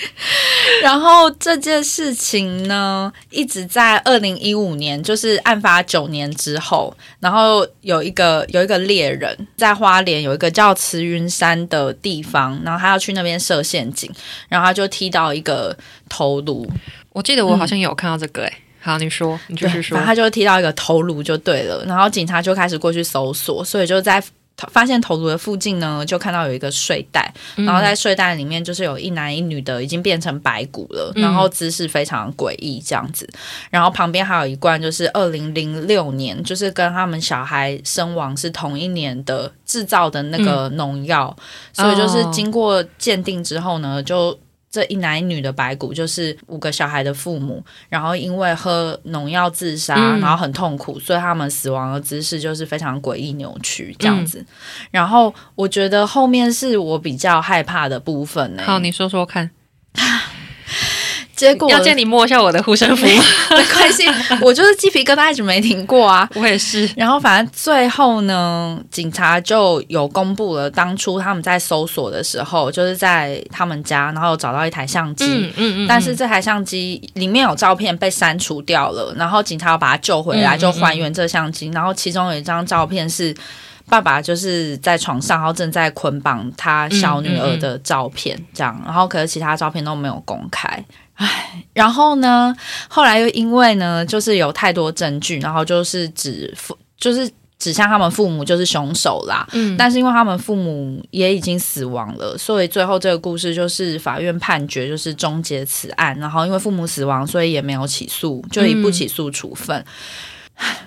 [0.82, 14.10] 然后这件事情呢，一直在二零一五年，就是案发九年之后，然后有一个有一个猎人在花莲有一个叫慈云山的地方，然后他要去那边设陷阱，
[14.48, 15.76] 然后他就踢到一个
[16.08, 16.66] 头颅。
[17.12, 24.22] 我记得我好像有看到这个，哎，好，你说，你继续说，他就踢到一个头颅就对了，然后警察就开始过去搜索，所以就在。
[24.70, 33.28] 发现头颅的附近呢，就看到有一个睡袋，然后在睡袋里面就是有一男一女的，已经变成白骨了，然后姿势非常诡异这样子。
[33.70, 41.34] 然后旁边还有一罐，就是二零零六年，就是跟他们小孩身亡是同一年的制造的那个农药，
[41.72, 44.38] 所以就是经过鉴定之后呢，就。
[44.70, 54.44] 这一男一女的白骨就是五个小孩的父母，然后因为喝农药自杀，然后很痛苦，所以他们死亡的姿势就是非常诡异扭曲这样子。
[54.92, 58.62] 然后我觉得后面是我比较害怕的部分呢。
[58.64, 59.50] 好，你说说看。
[61.40, 64.04] 结果要借你摸一下我的护身符，没关系，
[64.44, 66.28] 我就是鸡皮疙瘩一直没停过啊。
[66.34, 66.86] 我也是。
[66.94, 75.24] 然后反正最后呢，警察就有公布了当初他们在搜索的时候，就是在他们家，然后找到一台相机。
[75.24, 75.86] 嗯嗯嗯。
[75.88, 81.70] 但是这台相机里面有照片被删除掉了，然后警察要把它救回来，就还原这相机。
[81.72, 83.34] 然后其中有一张照片是
[83.88, 88.78] 爸爸就是在床上，然后正在捆绑他小女儿的照片，这样。
[88.84, 90.84] 然后可是其他照片都没有公开。
[91.20, 92.56] 唉，然后呢？
[92.88, 99.46] 后来又因为呢，就是有太多证据，然后就是指父，就是指向他们父母就是凶手啦。
[99.52, 106.18] 嗯，但是因为他们父母也已经死亡了，所以最后这个故事就是法院判决就是终结此案。
[106.18, 109.84] 然后因为父母死亡，所以也没有起诉，就以不起诉处分。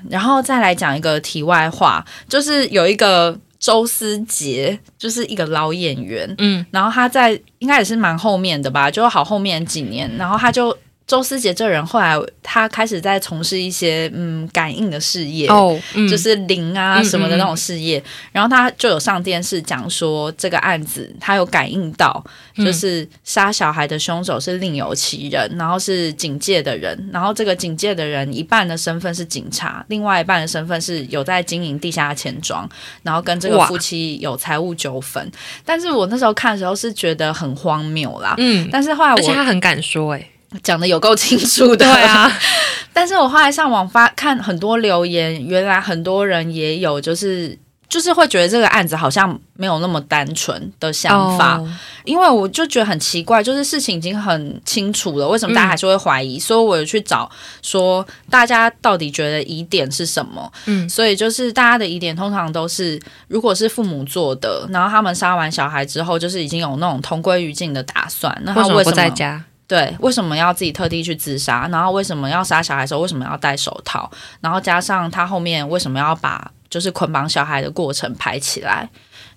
[0.10, 3.38] 然后再来讲一个题外话，就是有一个。
[3.64, 10.78] 周思杰就是一个老演员，嗯，然后他在应该也是蛮后面的吧，就好后面几年，然后他就。
[11.14, 18.04] 周思杰这人后来他开始在从事一些嗯感应的事业哦，就是灵啊什么的那种事业。
[18.32, 22.26] 然后他就有上电视讲说这个案子他有感应到，
[22.58, 26.98] 就是杀小孩的凶手是另有其人，然后是警戒的人。
[27.14, 32.68] 然后这个警戒的人一半的身份是警察，另外一半的身份是有在经营地下钱庄，
[33.04, 35.32] 然后跟这个夫妻有财务纠纷。
[35.64, 40.30] 但是我那时候看的时候是觉得很荒谬啦，嗯，但是后来而且他很敢说哎。
[40.62, 42.32] 讲的有够清楚的，对啊。
[42.94, 47.58] 但是我后来上网发看很多留言，原来很多人也有，就是
[47.90, 51.60] 就是会觉得这个案子好像没有那么单纯的想法，
[52.06, 56.38] 因为我就觉得很奇怪，就是事情已经很清楚了，为什么大家还是会怀疑？
[56.38, 57.28] 所以我有去找
[57.64, 60.52] 说大家到底觉得疑点是什么？
[60.66, 69.44] 嗯，所以就是大家的疑点通常都是，如果是父母做的，然后他们杀完小孩之后，就是已经有那种同归于尽的打算，那他为什么不在家？
[69.68, 71.68] 对，为什么要自己特地去自杀？
[71.72, 74.12] 然后为什么要杀小孩时候为什么要戴手套？
[74.42, 78.90] 然后加上他后面为什么要把就是捆绑小孩的过程拍起来。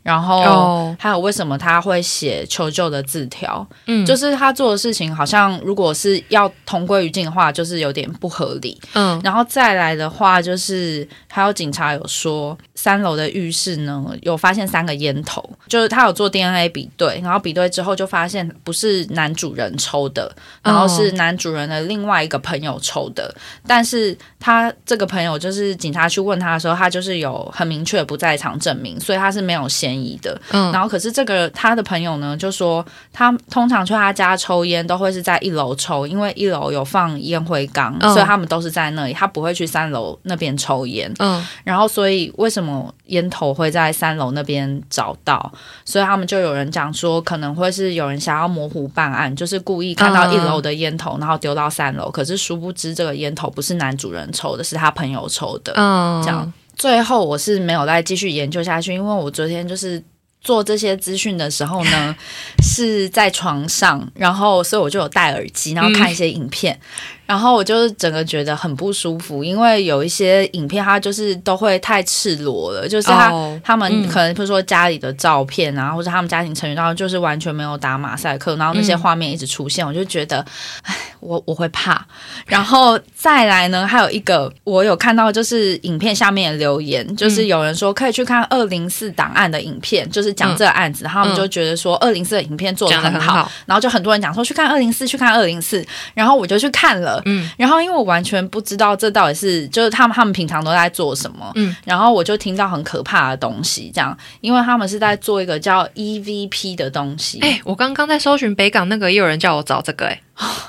[0.03, 3.66] 然后还有为什么他会写求救的字条？
[3.87, 8.80] 嗯，就是他做的事情好像如果是要同归于尽的话，就是有点不合理。
[8.95, 20.32] 嗯，然后再来的话，就是还有警察有说，三楼的浴室呢有发现三个烟头，就是他有做 DNA 比对，然后比对之后就发现不是男主人抽的，
[20.62, 23.34] 然后是男主人的另外一个朋友抽的。
[23.66, 29.97] 但是他这个朋友就是警察去问他的时候，他就是有很明确不在场证明，所以他是没有嫌。
[29.97, 45.51] 疑的，嗯，然后可是这个他的朋友呢，就说他通常去他家抽烟都会是在一楼抽，因为一楼有放烟灰缸，所以他们都是在那里，他不会去三楼那边抽烟，嗯，然后所以为什么烟头会在三楼那边找到？
[45.85, 56.53] 所以他们就有人讲说，可能会是有人想要模糊办案，就是故意看到一楼的烟头，然后丢到三楼，可是殊不知这个烟头不是男主人抽的，是他朋友抽的，嗯，这样。
[56.77, 60.01] 最后我是没有再继续研究下去，因为我昨天就是
[60.41, 62.14] 做这些资讯的时候呢，
[62.62, 66.79] 是在床上，然后所以我就有戴耳机，然后看一些影片。
[67.27, 73.33] 然后我就是整个觉得很不舒服，因为有一些影片它就是都会太赤裸了，就是他
[73.64, 80.45] 他们可能比如说家里的照片啊，或者他们家庭成员，然后就是完全没有打马赛克，然后那些画面一直出现，我就觉得，
[80.83, 82.07] 唉，我我会怕。
[82.47, 97.16] 然后再来呢，还有一个我有看到就是影片下面的留言，就是有人说可以去看二零四档案的影片，就是讲这个案子，他们就觉得说二零四的影片做的很好，然后就很多人讲说去看二零四，去看二零四，然后我就去看了。
[97.25, 107.39] 嗯，然后因为我完全不知道这到底是就是他们他们平常都在做什么，嗯，然后我就听到很可怕的东西，这样，因为他们是在做一个叫 EVP 的东西。
[107.41, 110.21] 哎，我刚刚在搜寻北港那个，也有人叫我找这个，哎，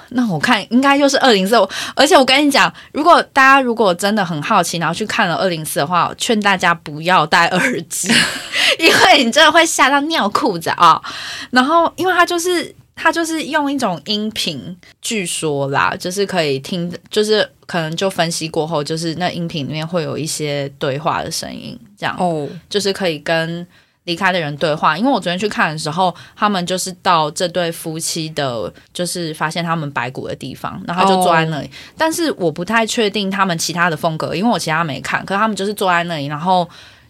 [0.10, 1.56] 那我看应该就是二零四，
[1.96, 8.08] 而且我跟你讲，如果大家如果真的很好奇，然后去看了二零四的话，劝大家不要戴耳机，
[8.80, 11.02] 因为你真的会吓到尿裤子啊。
[11.52, 12.74] 然后，因为它就是。
[12.98, 23.66] 他就是用一种音频，据说啦，就是可以听，就是可能就分析过后，就是那音频里面会有一些对话的声音，这样哦，就是可以跟
[24.06, 24.98] 离开的人对话。
[24.98, 31.70] 因为我昨天去看的时候，他们就是到这对夫妻的，就是发现他们白骨的地方，然后就坐在那里。
[31.96, 36.68] 但是我不太确定他们其他的风格，因为我其他没看，可是他们就是坐在那里，然后。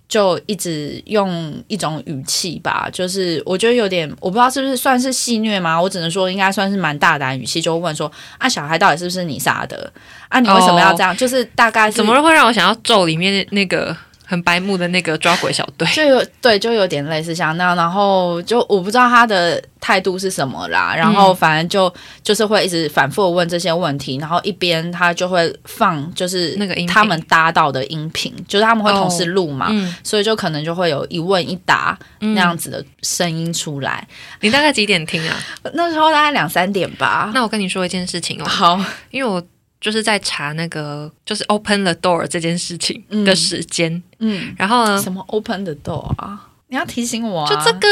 [0.09, 5.81] 就一直用一种语气吧，就是我觉得有点，我不知道是不是算是戏虐吗？
[5.81, 9.91] 我只能说应该算是蛮大胆语气，就问说啊，小孩到底是不是你杀的？
[10.29, 11.15] 啊，你为什么要这样？
[11.17, 13.95] 就是大概怎么会让我想要咒里面那个？
[14.29, 29.71] 很白目的那个抓鬼小队，就有对，就有点类似像那样，然后就我不知道他的态度是什么啦，然后反正就就是会一直反复问这些问题，然后一边他就会放就是那个他们搭到的音频，就是他们会同时录嘛，
[30.03, 34.05] 所以就可能就会有一问一答那样子的声音出来。
[34.41, 35.37] 你大概几点听啊？
[35.73, 37.31] 那时候大概两三点吧。
[37.33, 39.41] 那我跟你说一件事情哦，好，因为我。
[39.79, 45.01] 就是在查那个，就是 open the door 这件事情的时间，嗯，然后呢？
[45.01, 46.47] 什么 open the door 啊？
[46.67, 47.87] 你要提醒我，啊就这个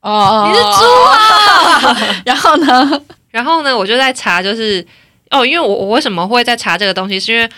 [0.00, 0.68] 啊，哦，你是猪
[1.08, 2.22] 啊？
[2.26, 3.02] 然后呢？
[3.30, 3.76] 然后呢？
[3.76, 4.86] 我就在查，就是
[5.30, 7.18] 哦，因为我我为什么会在查这个东西？
[7.18, 7.48] 是因为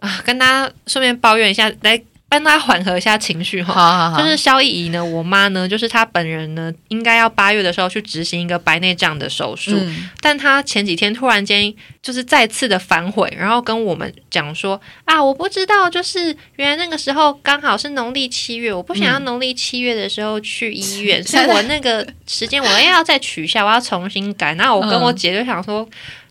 [0.00, 2.02] 啊，跟大家顺便抱怨一下，来。
[2.32, 9.78] 帮他缓和一下情绪哈，就是萧逸怡呢，我妈呢，就是她本人呢，应该要八月的时候去执行一个白内障的手术，
[10.22, 24.54] 但她前几天突然间就是再次的反悔，然后跟我们讲说啊，我不知道，就是原来那个时候刚好是农历七月，我不想要农历七月的时候去医院， 所以我那个时间我要再取消，我要重新改。
[24.54, 25.86] 然后我跟我姐就想说，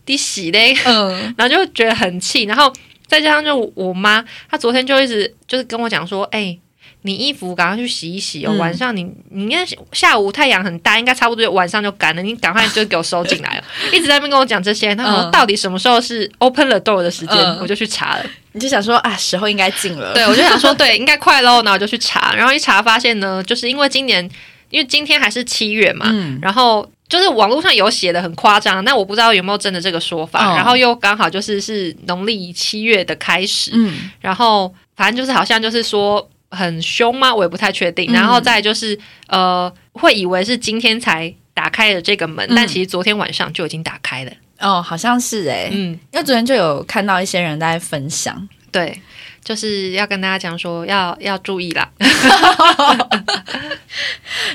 [0.06, 2.72] 你洗嘞，嗯， 然后就觉得很气，然后。
[3.12, 6.56] 再加上就我妈，她昨天就一直就是跟我讲说，哎，
[7.02, 13.64] 你衣服赶快去洗一洗哦，晚上你你应该下午太阳很大，应该差不多晚上就干了，你赶快就给我收进来了。
[13.92, 18.24] 一直在那边跟我讲这些，他说到底什么时候是 open the door 的时间，我就去查了。
[18.52, 20.14] 你就想说啊，时候应该近了。
[20.14, 24.26] 对，我就想说对，应该快喽，然后我就去查，然后一查发现呢，就是因为今年
[24.72, 26.06] 因为今天还是七月嘛，
[26.42, 26.90] 然后。
[27.08, 30.56] 就是网络上有写的很夸张，那我不知道有没有真的这个说法。
[30.56, 37.34] 然后又刚好就是是农历七月的开始，嗯，然后反正就是好像就是说很凶吗？
[37.34, 38.10] 我也不太确定。
[38.14, 44.32] 然后再就是呃，会以为是今天才打开了这个门，但其实昨天晚上就已经打开了。
[44.60, 49.00] 哦，好像是哎，嗯，因为昨天就有看到一些人在分享，对，
[49.44, 51.88] 就是要跟大家讲说要要注意啦。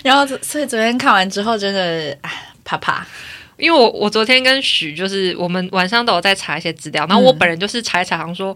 [0.03, 2.43] 然后所以昨天看完之后，真的哎。
[2.70, 3.07] 怕怕，
[3.55, 8.53] 因为我我昨天跟许就是我们晚上都有在查一些资料，然后我本人就是查一查，好像说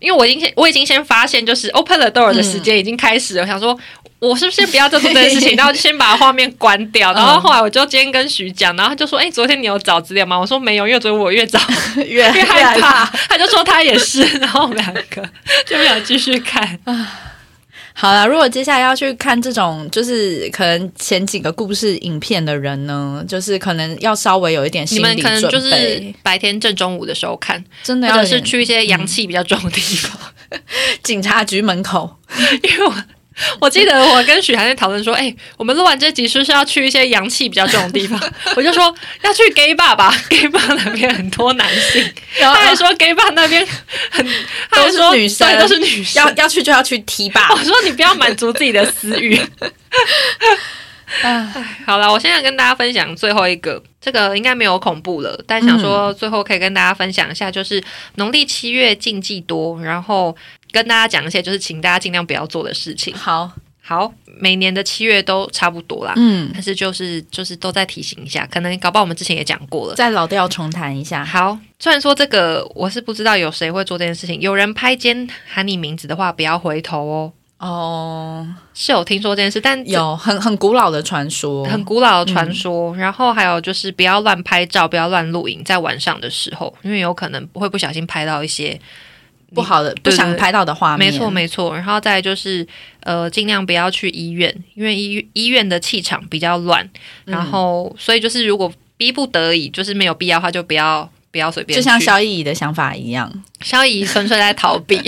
[0.00, 3.78] 因为我已经先我已经先发现，就是 open the door 的时间已经开始了，我想说。
[4.28, 7.12] 我是不是先不要做这件事情， 然后就先把画面关掉。
[7.12, 11.58] 然后后来我就今天跟徐讲，然后他就说：“哎，昨天你有找资料吗？”我说：“没有，因为昨天我越找
[12.06, 15.28] 越害怕。”他就说他也是，然后我们两个
[15.66, 16.78] 就没有继续看。
[17.94, 25.22] 好了，如果接下来要去看这种就是可能前几个故事影片的人呢，就是可能要稍微有一点心理准备。
[25.22, 30.16] 可能就是白天正中午的时候看，真的，或者是去一些阳气比较重的地方，
[31.02, 32.18] 警察局门口，
[32.62, 32.94] 因为我。
[33.60, 38.20] 我记得我跟许涵在讨论说，哎，我们录完这集是不是要去一些阳气比较重的地方？
[38.56, 42.12] 我就说要去 gay bar 吧， gay bar 那边很多男性。
[42.38, 43.66] 他还说 gay bar 那边
[44.10, 44.26] 很
[44.70, 47.48] 都是女生，都是女生，要要去就要去 T 吧。
[47.50, 49.40] 我说你不要满足自己的私欲。
[51.22, 51.46] 哎，
[51.86, 57.82] 好了，我现在跟大家分享最后一个，这个应该没有恐怖了，但想说最后可以跟大家分享一下，就是
[58.14, 60.36] 农历七月禁忌多，然后。
[60.72, 63.14] 跟大家讲一些，就是请大家尽量不要做的事情。
[63.14, 63.50] 好
[63.84, 66.12] 好，每年的七月都差不多啦。
[66.16, 71.24] 嗯，但是就是就是都在提醒一下，可能搞不好我们之前也讲过了，再老调重弹一下。
[71.24, 77.32] 好，虽然说这个我是不知道有谁会做这件事情，有人拍肩喊你名字的话，不要回头哦。
[77.58, 82.96] 哦，是有听说这件事，但有很很古老的传说，很古老的传说。
[82.96, 88.80] 然后还有就是不要乱拍照，不要乱录影，在晚上的时候，因为有可能会不小心拍到一些。
[89.54, 91.12] 不好的，不想拍到的画面。
[91.12, 91.74] 没错，没错。
[91.74, 92.66] 然后再就是，
[93.00, 96.88] 呃，尽量不要去医院，因为医医院的气场比较乱。
[97.24, 101.76] 然后，所以就是，如果逼不得已，就是没有必要的话，就不要不要随便。
[101.76, 103.30] 就像萧逸怡的想法一样，
[103.60, 105.00] 萧逸纯粹在逃避。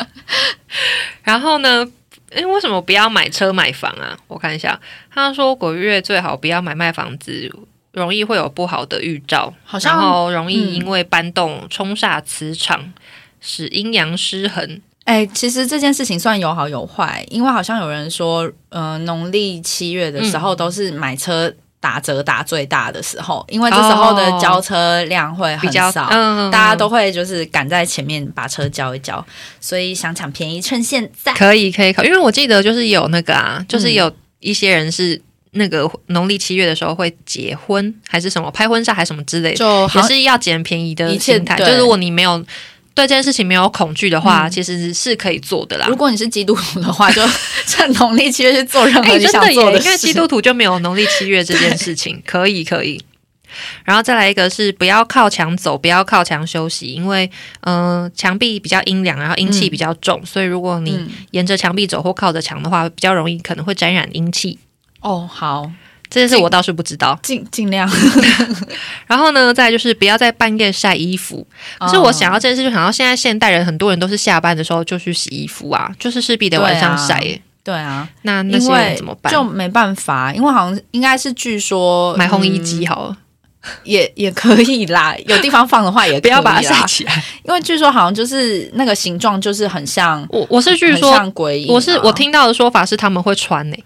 [1.22, 1.86] 然后呢？
[2.34, 4.16] 哎，为什么不要买车买房啊？
[4.26, 4.78] 我看一下，
[5.14, 7.50] 他说鬼月最好不要买卖房子。
[7.92, 9.50] 容易会有不好的预兆，
[9.82, 12.92] 然后容易因为搬动冲煞磁场，
[13.40, 14.80] 使阴阳失衡。
[15.04, 26.08] 哎，其实这件事情算有好有坏，因为好像有人说，呃，农历七月的时候都是买车打折打最大的时候，因为这时候的交车量会很少，
[26.50, 29.24] 大家都会就是赶在前面把车交一交，
[29.60, 35.22] 所以想抢便宜趁现在可以可以可，因为我记得就是有那个啊，就是有一些人是。
[35.52, 41.56] 那个农历七月的时候会结婚还是什么拍婚纱还是什么之类的，就也是要捡便宜的心态。
[41.56, 42.44] 就如果你没有
[42.96, 45.86] 对这件事情没有恐惧的话，其实是可以做的啦。
[45.86, 47.22] 如果你是基督徒的话，就
[47.68, 49.78] 趁农历七月去做任何你想做的。
[49.78, 53.04] 因为基督徒就没有农历七月这件事情， 可以可以。
[53.84, 57.30] 然后再来一个是不要靠墙走，不要靠墙休息，因为
[57.60, 60.98] 嗯墙壁比较阴凉，然后阴气比较重，所以如果你
[61.30, 64.58] 沿着墙壁走或靠着墙的话，比较容易可能会沾染阴气。
[65.00, 65.70] 哦，好，
[66.08, 67.90] 这件事我倒是不知道，尽尽量。
[69.06, 71.46] 然后呢，再就是不要在半夜晒衣服。
[71.78, 77.22] 可是我想要这件事，就想到现在现代人很多人都是下班的时候就去洗衣服啊，就是势必得晚上晒。
[77.64, 79.32] 对啊，那那些人怎么办？
[79.32, 83.16] 就没办法，因为好像应该是据说买烘衣机好了，
[83.82, 85.16] 也也可以啦。
[85.26, 90.24] 有地方放的话，也不要把它晒起来，因为据说好像就是那个形状就是很像。
[90.30, 91.32] 我我是据说，
[91.68, 93.76] 我是我听到的说法是他们会穿呢。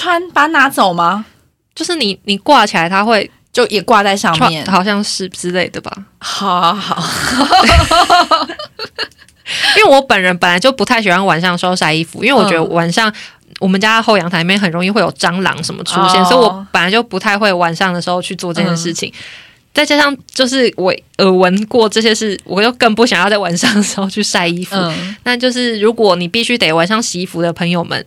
[0.00, 1.26] 穿把它拿走吗？
[1.74, 5.92] 就是你你挂起来，它会就也挂在上面，好像是之类的吧。
[6.18, 8.46] 好好好，
[9.76, 13.12] 因为我本人本来就不太喜欢晚上时候晒衣服，因为我觉得晚上
[13.58, 19.12] 我们家后阳台里面很容易会有蟑螂什么出现，所以我本来就不太会晚上的时候去做这件事情。
[19.72, 24.74] 再加上就是我耳闻过这些事，我又更不想要在晚上的时候去晒衣服。
[25.22, 28.04] 那就是如果你必须得晚上洗衣服的朋友们。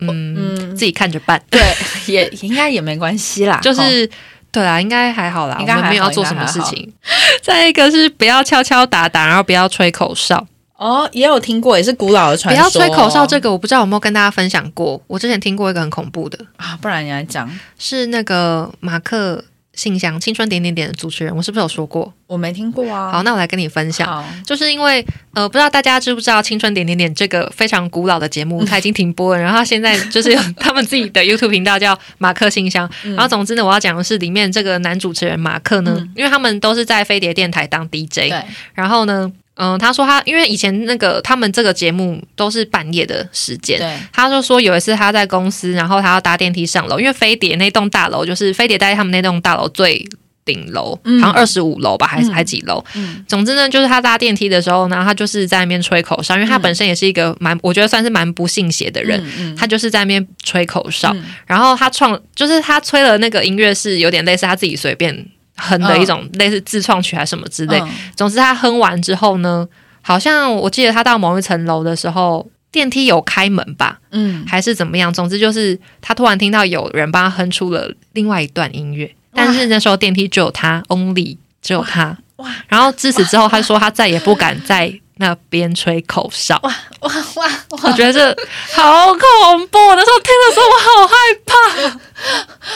[0.00, 1.40] 嗯，自己看着办。
[1.50, 1.60] 对，
[2.06, 3.58] 也应该也没关系啦。
[3.62, 4.08] 就是
[4.50, 5.56] 对啦，应该还好啦。
[5.60, 6.92] 应该没有要做什么事情。
[7.42, 10.46] 再一个是不要敲敲打打，然后不要吹口哨。
[10.76, 12.70] 哦，也有听过，也是古老的传说。
[12.70, 15.00] 不要吹口哨，这个我不知道有没有跟大家分享过。
[15.06, 17.50] 我之前听过一个很恐怖的啊，不然你来讲。
[17.78, 19.44] 是那个马克。
[19.78, 22.12] 信箱青春点点点的主持人，我是不是有说过？
[22.26, 23.12] 我没听过啊。
[23.12, 24.24] 好，那我来跟你分享。
[24.44, 29.40] 就是因为呃，不知道大家知不知道青春点点点这个非常古老的节目，它已经停播了。
[29.40, 32.90] 然后现在 就是有 他们自己的 YouTube 频道叫马克信箱。
[33.04, 38.34] 然后总之呢，我要讲的是里面这个男主持人马克呢，因为他们都是在飞碟电台当 DJ。
[38.74, 39.32] 然后呢。
[39.58, 50.08] 嗯，他说他因为以前那个他们这个节目都是半夜的时间，对，他就说有一次他在公司，然后他要搭电梯上楼，因为飞碟那栋大楼就是飞碟在他们那栋大楼最
[50.44, 52.82] 顶楼，好像二十五楼吧，还是还几楼？
[52.94, 59.20] 嗯，总之呢，就是他搭电梯的时候呢，他就是在那边吹口哨，因为他本身也是一个蛮，我觉得算是蛮不信邪的人，
[59.56, 61.14] 他就是在那边吹口哨，
[61.46, 65.26] 然后他创就是他吹的那个音乐是有点类似他自己随便。
[65.58, 67.82] 哼的一种类似自创曲还是什么之类。
[68.16, 69.68] 总之，他哼完之后呢，
[70.00, 75.12] 好像我记得他到某一层楼的时候，电梯有开门吧，嗯，还是怎么样？
[75.12, 82.16] 总之就是他突然听到有人帮他哼出了另外一段音乐，但是那时候电梯只有他，only 只有他。
[82.36, 82.48] 哇！
[82.68, 86.58] 然后自此之后，他说他再也不敢在那边吹口哨。
[86.62, 87.48] 哇哇哇！
[87.82, 88.36] 我觉得这
[88.74, 89.78] 好恐怖。
[89.94, 91.14] 那时候听的时候，我好害
[91.46, 91.54] 怕，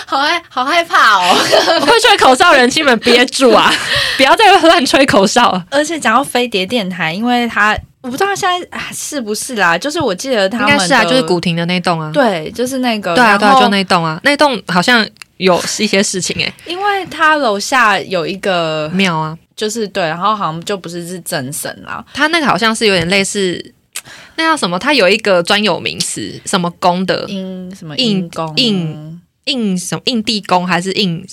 [0.06, 1.34] 好害好害怕哦！
[1.86, 3.72] 会吹口哨人，亲们憋住啊！
[4.16, 5.60] 不要再乱吹口哨。
[5.70, 12.10] 而且讲到飞碟电台，因为它我不知道现在是不是啦，就是我记得他应该是啊，就是古亭的那栋啊。
[12.12, 13.14] 对，就是那个。
[13.14, 19.36] 对啊，对啊，就那栋啊，那栋好像有一些事情哎，因为他楼下有一个庙啊。
[19.56, 23.72] 就是对，然后好像就不是是真神啦，他那个好像是有点类似，
[24.36, 24.78] 那叫什么？
[24.78, 27.24] 他有一个专有名词，什么宫的？
[27.28, 27.96] 印什么？
[27.96, 28.52] 印宫？
[28.56, 30.02] 印印什么？
[30.06, 31.24] 印地宫还是印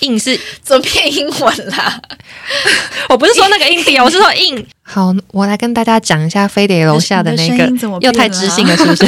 [0.00, 2.00] 印是怎么变英文啦？
[3.10, 4.66] 我不是说那个印地，我是说印。
[4.82, 9.04] 好，我来跟大家讲一下飞碟楼下的那个，又太知性了，是不是？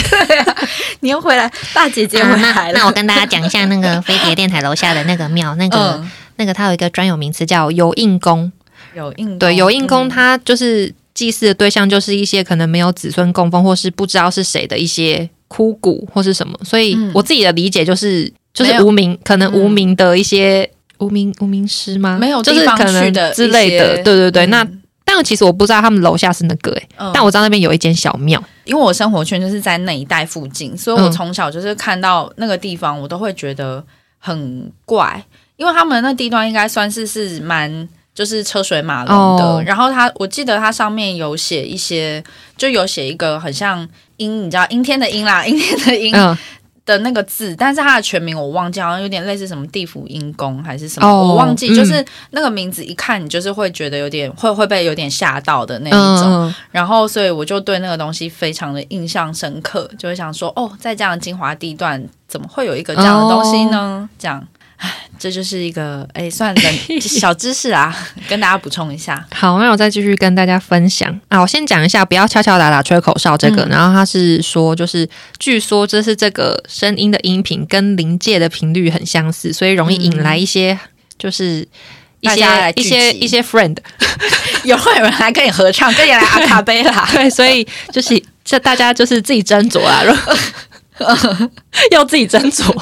[1.01, 2.73] 你又回来，大姐姐回来了。
[2.79, 6.05] 那我跟大家讲一下那个飞碟电台楼下的那个庙，那个
[6.37, 8.53] 那个它有一个专有名词叫有印宫。
[8.95, 16.59] 有印对有印空，他就是祭祀的对象，就是一些可能没有子孙供奉，或是不知道是谁的一些枯骨或是什么。
[16.65, 22.19] 所以我自己的理解就是，就是无名，可能无名的一些无名无名师吗？
[22.19, 24.03] 没有，就是可能之类的。
[24.03, 24.67] 对对对，那
[25.05, 33.83] 但其实我不知道他们楼下是那个哎，但我知道那边有一间小庙，因为我生活圈就是在那一带附近，所以我从小就是看到那个地方，我都会觉得
[34.19, 35.25] 很怪，
[35.57, 37.89] 因为他们那地段应该算是是蛮。
[38.19, 42.21] 就是车水马龙的，然后它，我记得它上面有写一些，
[42.57, 46.13] 就有写一个很像阴，你知道阴天的阴啦，阴天的阴
[46.85, 64.11] 的那个字，但是它的全名我忘记，好像有点类似什么地府阴宫还是什么，我忘记，就是那个名字一看你就是会觉得有点会会被有点吓到的那一种，然后所以我就对那个东西非常的印象深刻，就会想说，哦，在这样的精华地段怎么会有一个这样的东西呢？
[64.19, 64.45] 这样。
[64.79, 66.63] 唉，这就是一个哎，算的
[67.01, 67.95] 小知识啊，
[68.29, 69.27] 跟大家补充一下。
[69.35, 71.41] 好，那我再继续跟大家分享啊。
[71.41, 73.67] 我先讲一下，不要敲敲打打吹口哨这个。
[73.67, 75.09] 然后他是说，就是
[75.39, 80.79] 据说这是这个声音的音频跟临界的频率很相似，所以容易引来一些
[81.19, 81.67] 就是
[82.21, 83.77] 一些一些一些 friend，
[84.63, 87.05] 有会有人来跟你合唱，跟你来阿卡贝拉。
[87.13, 90.05] 对，所以就是这大家就是自己斟酌啊。
[91.93, 92.75] 要自己斟酌，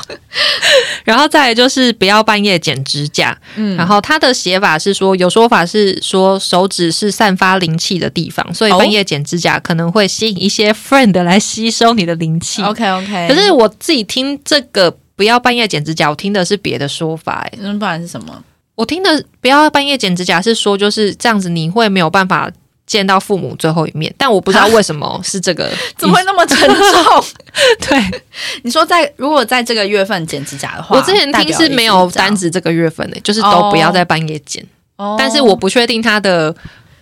[1.04, 3.36] 然后再就是不要半夜剪指甲。
[3.56, 12.62] 嗯，然后他的写法是说，有说法是说手指是散发灵气的地方，所以半夜剪指甲可能会吸引一些 friend 来吸收你的灵气。
[12.62, 17.46] OK OK，可是我自己听这个不要半夜剪指甲，我听的是别的说法。
[17.46, 18.42] 哎，那不然是什么？
[18.74, 22.50] 我听的不要半夜剪指甲是说就是这样子，你会没有办法。
[22.86, 25.68] 见到父母最后一面，但我不知道为什么是这个，
[25.98, 27.24] 怎么会那么沉重？
[27.88, 28.22] 对，
[28.62, 34.64] 你说在如果在这个月份剪指甲的话，我之前听是没有单指这个月份的，就是都不要在半夜剪。
[34.96, 36.54] 哦但是我不确定他的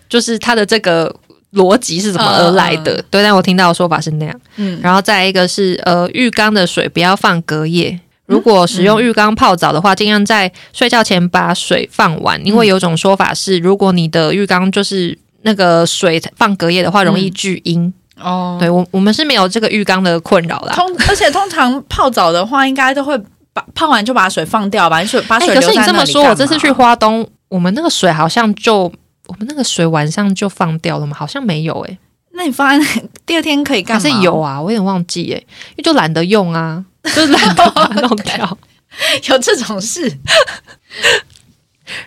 [0.09, 1.15] 就是他的这个
[1.53, 3.01] 逻辑是怎么而来的。
[3.11, 4.41] 对，但我听到的说法是那样。
[4.57, 8.01] 嗯，然后再一个是呃，浴缸的水不要放隔夜。
[8.27, 18.57] 如果使用浴缸泡澡的话，尽量在睡觉前把水放完，因为有种说法是，如果你的浴缸就是那个水放隔夜的话，容易聚阴哦。
[18.59, 20.75] 对我，我们是没有这个浴缸的困扰啦。
[20.75, 23.17] 通，而且通常泡澡的话，应该都会
[23.53, 28.91] 把泡完就把水放掉吧，把水把水可是你这么说，我这次去花东，我们那个水好像就
[29.27, 31.15] 我们那个水晚上就放掉了吗？
[31.15, 31.99] 好像没有诶。
[32.33, 34.01] 那你放在第二天可以干？
[34.01, 36.85] 是有啊，我有点忘记诶，因为就懒得用啊，
[37.15, 38.59] 就懒得弄掉。
[39.29, 40.19] 有这种事。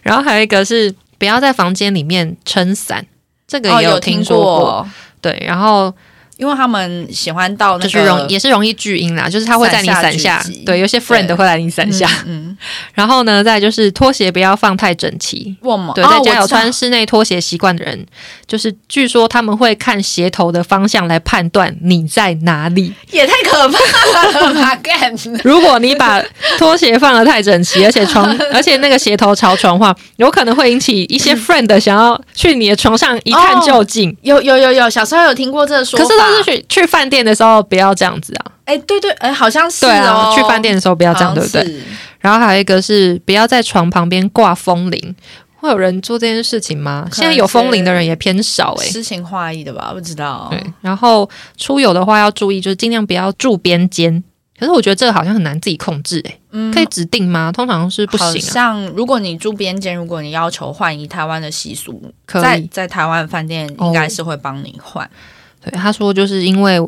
[0.02, 3.06] 然后还有一个是不要在房间里面撑伞。
[3.48, 4.89] 这个也有听说过，
[5.22, 5.93] 对，然后。
[6.38, 12.08] 因为他们喜欢到就是容也是容易聚阴啦，就是他会在你伞下，对，有些 friend 会在你伞下。
[12.26, 12.56] 嗯，
[12.94, 15.56] 然后呢，再就是拖鞋不要放太整齐。
[15.96, 18.06] 对，在家有穿室内拖鞋习惯的人，
[18.46, 22.94] 就是据说他们会看鞋头的方向来判断你在哪里。
[23.11, 25.14] 也太可怕了，干！
[25.44, 26.22] 如果你把
[26.57, 34.16] 拖鞋放的太整齐， 而且床而且那个鞋头朝床的话，有可能会引起一些 friend 想要去你的床上一探究竟。
[34.22, 36.06] 有有有有，小时候有听过这个说法。
[36.06, 38.52] 是去去饭店的时候不要这样子啊！
[38.66, 40.34] 哎，对对，哎，好像是哦。
[40.36, 41.82] 去饭店的时候不要这样，对不对？
[42.20, 45.16] 然后还有一个是不要在床旁边挂风铃，
[45.56, 47.08] 会有人做这件事情吗？
[47.12, 49.91] 现在有风铃的人也偏少，哎，诗情画意的吧？
[49.94, 50.48] 不知道。
[50.52, 54.22] 对，然后出游的话要注意，就是尽量不要住边间，
[54.60, 57.52] 可是我觉得这个好像很难自己控制、欸，嗯可以指定吗？
[57.52, 62.41] 通常是不行啊，像如果你住边间，如果你要求换一台湾的习俗，可以。
[62.41, 65.10] 在在台湾饭店哦应该是会帮你换。
[65.69, 66.80] 对，他说就是因为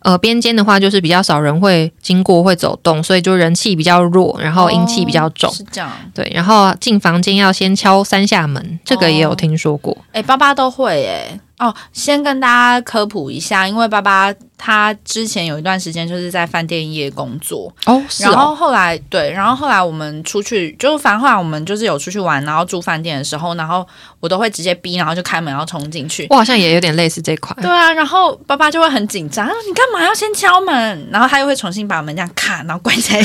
[0.00, 5.50] 呃边间的话，就是比较少人会经过会走动，所以就人气比较弱，然后阴气比较重。
[5.50, 5.90] 哦是这样。
[6.14, 9.96] 对，然后进房间要先敲三下门，这个也有听说过。
[10.12, 23.86] 哎、爸爸都会哎、哦，先跟大家科普一下，因为爸爸他之前有一段时间就是在饭店业工作，哦，是然后哦，后来对，然后后来我们出去，就是反正后来我们就是有出去玩，然后住饭店的时候，然后
[24.20, 26.26] 我都会直接逼，然后就开门然后冲进去。
[26.30, 27.56] 我好像也有点类似这一块。
[27.62, 31.08] 对啊，然后爸爸就会很紧张，他说你干嘛要先敲门？
[31.10, 33.24] 然后他又会重新把门这样卡，然后关起来，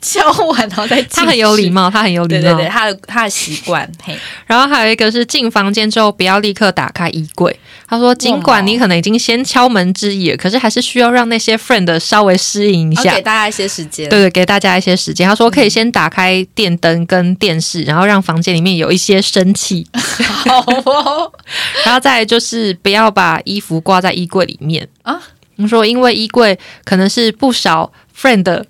[0.00, 1.70] 敲完然后再进去他很有礼。
[1.70, 2.40] 貌，他很有礼貌。
[2.42, 4.16] 对对对，他的他的习惯，嘿，
[4.46, 7.58] 然后还有一个是进房间之后不要立刻打开衣柜。
[7.86, 13.22] 他说，尽管你可能已经先敲门之意了，可是还是需要让那些 friend 稍微适应一下给。
[13.22, 14.08] 大家一些时间。
[14.08, 15.28] 对对，给大家一些时间。
[15.28, 21.32] 他说可以先打开电灯跟电视，然后让房间里面有一些生气，好哦，
[21.86, 25.20] 然后再就是不要把衣服挂在衣柜里面啊。
[25.56, 28.66] 你说，因为衣柜可能是不少 friend 的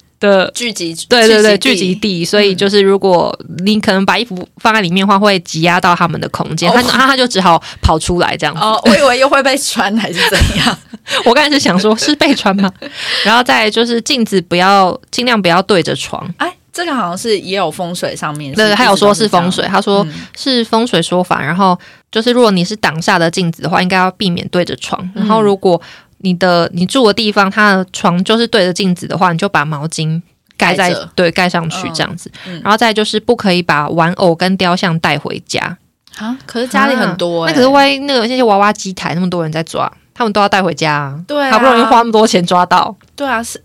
[0.55, 8.60] 聚集，对对对，聚聚集地，所以就是如果你可能把衣服放在里面的话，会挤压到他们的空间，哦他他他就只好跑出来这样子。
[8.60, 10.78] 哦，我以为又会被穿还是怎样？
[11.24, 12.72] 我刚才是想说，是被穿吗？
[13.24, 21.42] 然后再就是镜子不要尽量不要对着床，哎，这个好像是也有风水上面，对，是还有说是风水，，他说嗯是风水说法。
[21.42, 21.78] 然后
[22.10, 25.09] 就是如果你是挡下的镜子的话，应该要避免对着床。
[25.14, 25.80] 然后如果
[26.24, 30.20] 你的你住的地方，它的床就是对着镜子的话，你就把毛巾
[30.56, 32.30] 盖在盖对盖上去嗯这样子。
[32.48, 35.78] 嗯然后再就是不可以把玩偶跟雕像带回家。
[36.18, 41.20] 啊，可是家里很多、欸，那可是万一那个那些娃娃机台那么多人在抓，他们都要带回家啊。
[41.26, 42.94] 对啊好不容易花那么多钱抓到。
[43.16, 43.60] 对啊，是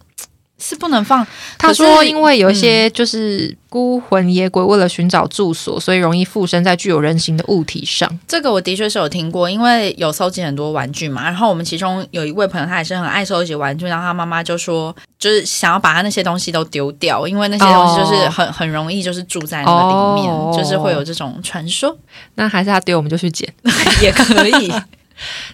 [0.60, 1.26] 是不能放。
[1.58, 8.08] 他说，因为有一些就是孤魂野鬼为了寻找住所，所以容易附身在具有人形的物体上。
[8.28, 11.24] 这个我的确是有听过，因为有收集很多玩具嘛。
[11.24, 21.98] 然后我们其中有一位朋友，他也是很爱收集玩具，然后他妈妈就说，就是想要把他那些东西都丢掉，因为那些东西就是很、很容易就是住在那个里面，哦就是会有这种传说，
[22.36, 23.52] 那还是他丢，我们就去捡。
[24.02, 24.72] 也可以。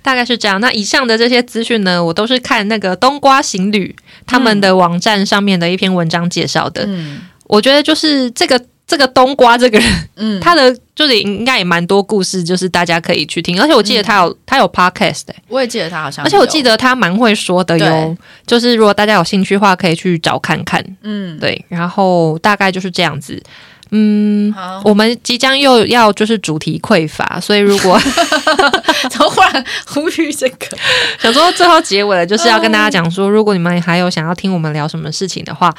[0.02, 0.60] 大概是这样。
[0.62, 6.86] 那以上的这些资讯呢，我都是看那个冬瓜行旅他们的网站上面的一篇文章介绍的。
[6.86, 13.62] 嗯我觉得就是这个这个冬瓜这个人，嗯，他的就是应该也蛮多故事，就是大家可以去听。
[13.62, 18.18] 而且我记得他有、他有 podcast 欸我也记得他好像，而且我记得他蛮会说的哟。
[18.48, 20.84] 就是如果大家有兴趣的话，可以去找看看。
[21.04, 23.40] 嗯，对，然后大概就是这样子。
[23.98, 27.98] 嗯，好，我们即将又要就是主题匮乏，所以如果
[29.10, 30.78] 怎么忽然呼吁这个？
[31.18, 35.74] 想说最后结尾了，就是要跟大家讲说，如果你们还有想要听我们聊什么事情的话，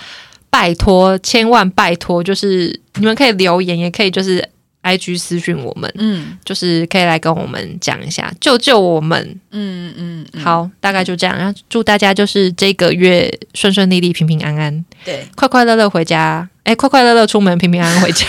[0.49, 4.49] 拜托，千万拜托，就是你们可以留言，也可以就是
[4.87, 9.19] I G 私讯我们，嗯就是可以来跟我们讲一下，救救我们。
[9.51, 16.49] 嗯嗯，嗯，好，大概就这样，然后祝大家就是这个月顺顺利利、平平安安，对，快快乐乐回家。
[16.63, 18.27] 哎，快快乐乐出门，平平安安回家。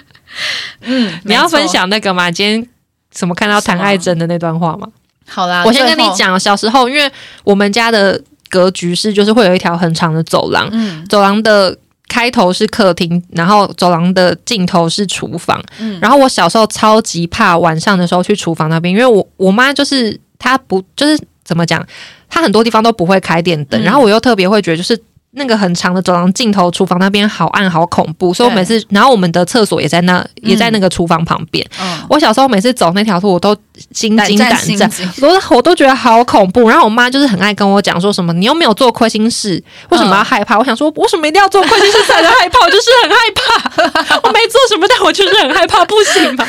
[0.82, 2.30] 嗯， 你要分享那个吗？
[2.30, 2.68] 今天
[3.14, 4.88] 什么看到谭爱珍的那段话吗？
[5.26, 7.10] 好啦，我先跟，你讲，小时候因为
[7.44, 11.76] 我们家的格局是，就是会有一条很长的走廊，嗯走廊的
[12.08, 15.62] 开头是客厅，然后走廊的尽头是厨房。
[15.78, 21.86] 嗯然后我小时候超级怕晚上的时候去厨房那边，因为我我妈就是她不就是怎么讲，
[22.28, 24.98] 她很多地方都不会开电灯，嗯然后我又特别会觉得就是。
[25.32, 31.64] 那个很长的走廊尽头，厨房那边好暗好恐怖，所以我每次，然后我们的厕所也在那，也在那个厨房旁边。
[31.80, 33.54] 嗯，我小时候每次走那条路，我都
[33.92, 34.90] 心惊胆战，
[35.20, 36.68] 我都我都觉得好恐怖。
[36.68, 40.58] 然后我妈就是很爱跟我讲说什么，你又没有做亏心事，为什么要害怕？
[40.58, 42.64] 我想说，为什么一定要做亏心事才能害怕？
[42.64, 46.46] 我就是很害怕，我没做什么，但我就是很害怕，不行吗？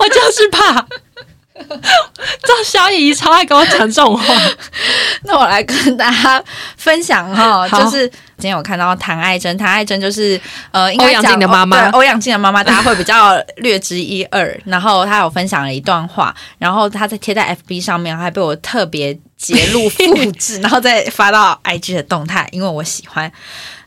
[0.00, 0.86] 我就是怕。
[2.42, 4.34] 这小姨超爱跟我讲这种话，
[5.24, 6.42] 那我来跟大家
[6.76, 8.06] 分享哈，好就是
[8.38, 14.60] 今天我看到谭爱珍，谭爱珍就是呃，应该欧阳靖的妈妈对欧阳靖的妈妈，大家会比较略知一二。
[14.64, 23.30] 然后她有分享了一段话，然后她在贴在 FB 上面，还被我特别截录复制， 然后再发到 IG 的动态，因为我喜欢。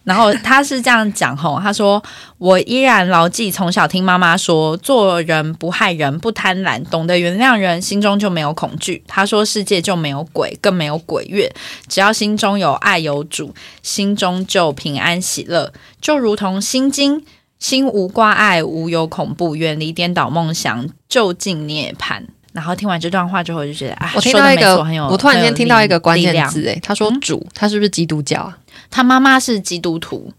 [0.09, 2.03] 然后他是这样讲吼，他说
[2.39, 9.03] ：“我依然牢记从小听妈妈说，做人不害人，不贪婪，懂得原谅人，心中就没有恐惧。
[9.07, 11.53] 他说世界就没有鬼，更没有鬼月，
[11.87, 13.53] 只要心中有爱有主，
[13.83, 15.71] 心中就平安喜乐，
[16.01, 17.23] 就如同心经。”
[17.59, 22.23] 心无挂碍，无有恐怖，远离颠倒梦想，就近涅槃。
[22.53, 24.77] 然后听完这段话之后，我就觉得啊，我听到一个，
[25.11, 28.57] 我突然间听到一个关键字，哎，他说主，他是不是基督教啊？
[28.89, 30.31] 他妈妈是基督徒，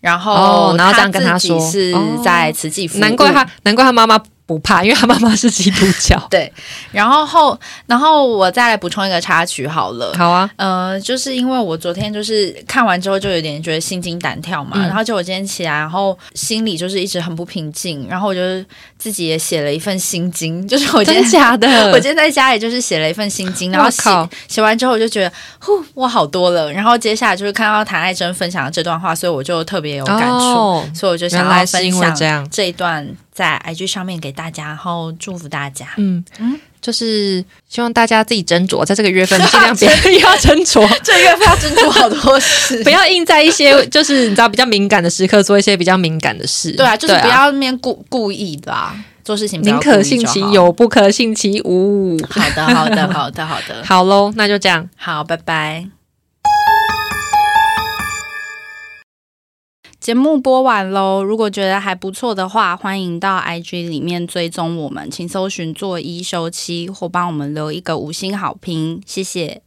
[0.00, 1.94] 然后然后这样跟他说是
[2.24, 4.20] 在慈济服务，难怪他，难怪他妈妈。
[4.48, 6.18] 不怕，因为他妈妈是基督教。
[6.30, 6.50] 对，
[6.90, 10.14] 然后后，然后我再来补充一个插曲好了。
[10.16, 18.40] 好啊，呃，就是因为我昨天就是看完之后就有点觉得心惊胆跳嘛，然后就我今天起来，然后心里就是一直很不平静，然后我就
[18.98, 26.72] 自己也写了一份心经， 就是我今天假的， 我今天在家里就是写了一份心经，然后写写完之后我就觉得，呼，我好多了。
[26.72, 33.08] 然后接下来就是看到谭爱珍分享的这段话，所以我就特别有感触，所以我就想要分享这一段。
[33.38, 35.86] 在 IG 上面给大家，然后祝福大家。
[35.96, 39.88] 嗯嗯，就是希望大家自己斟酌，在这个月份尽量别
[40.20, 46.72] 要斟酌，这月份要斟酌 好多事， 不要硬在一些就是你知道比较敏感的时刻做一些比较敏感的事。
[46.72, 48.94] 对啊，就是不要那边故故意的啊
[49.24, 52.16] 做事情，宁可信其有，不可信其无。
[52.30, 55.97] 好的，好的，好的，好的， 好喽，那就这样，好，拜拜。
[60.08, 69.60] 节目播完喽，如果觉得还不错的话，欢迎到 IG 里面追踪我们，请搜寻“做一休七”或帮我们留一个五星好评，谢谢。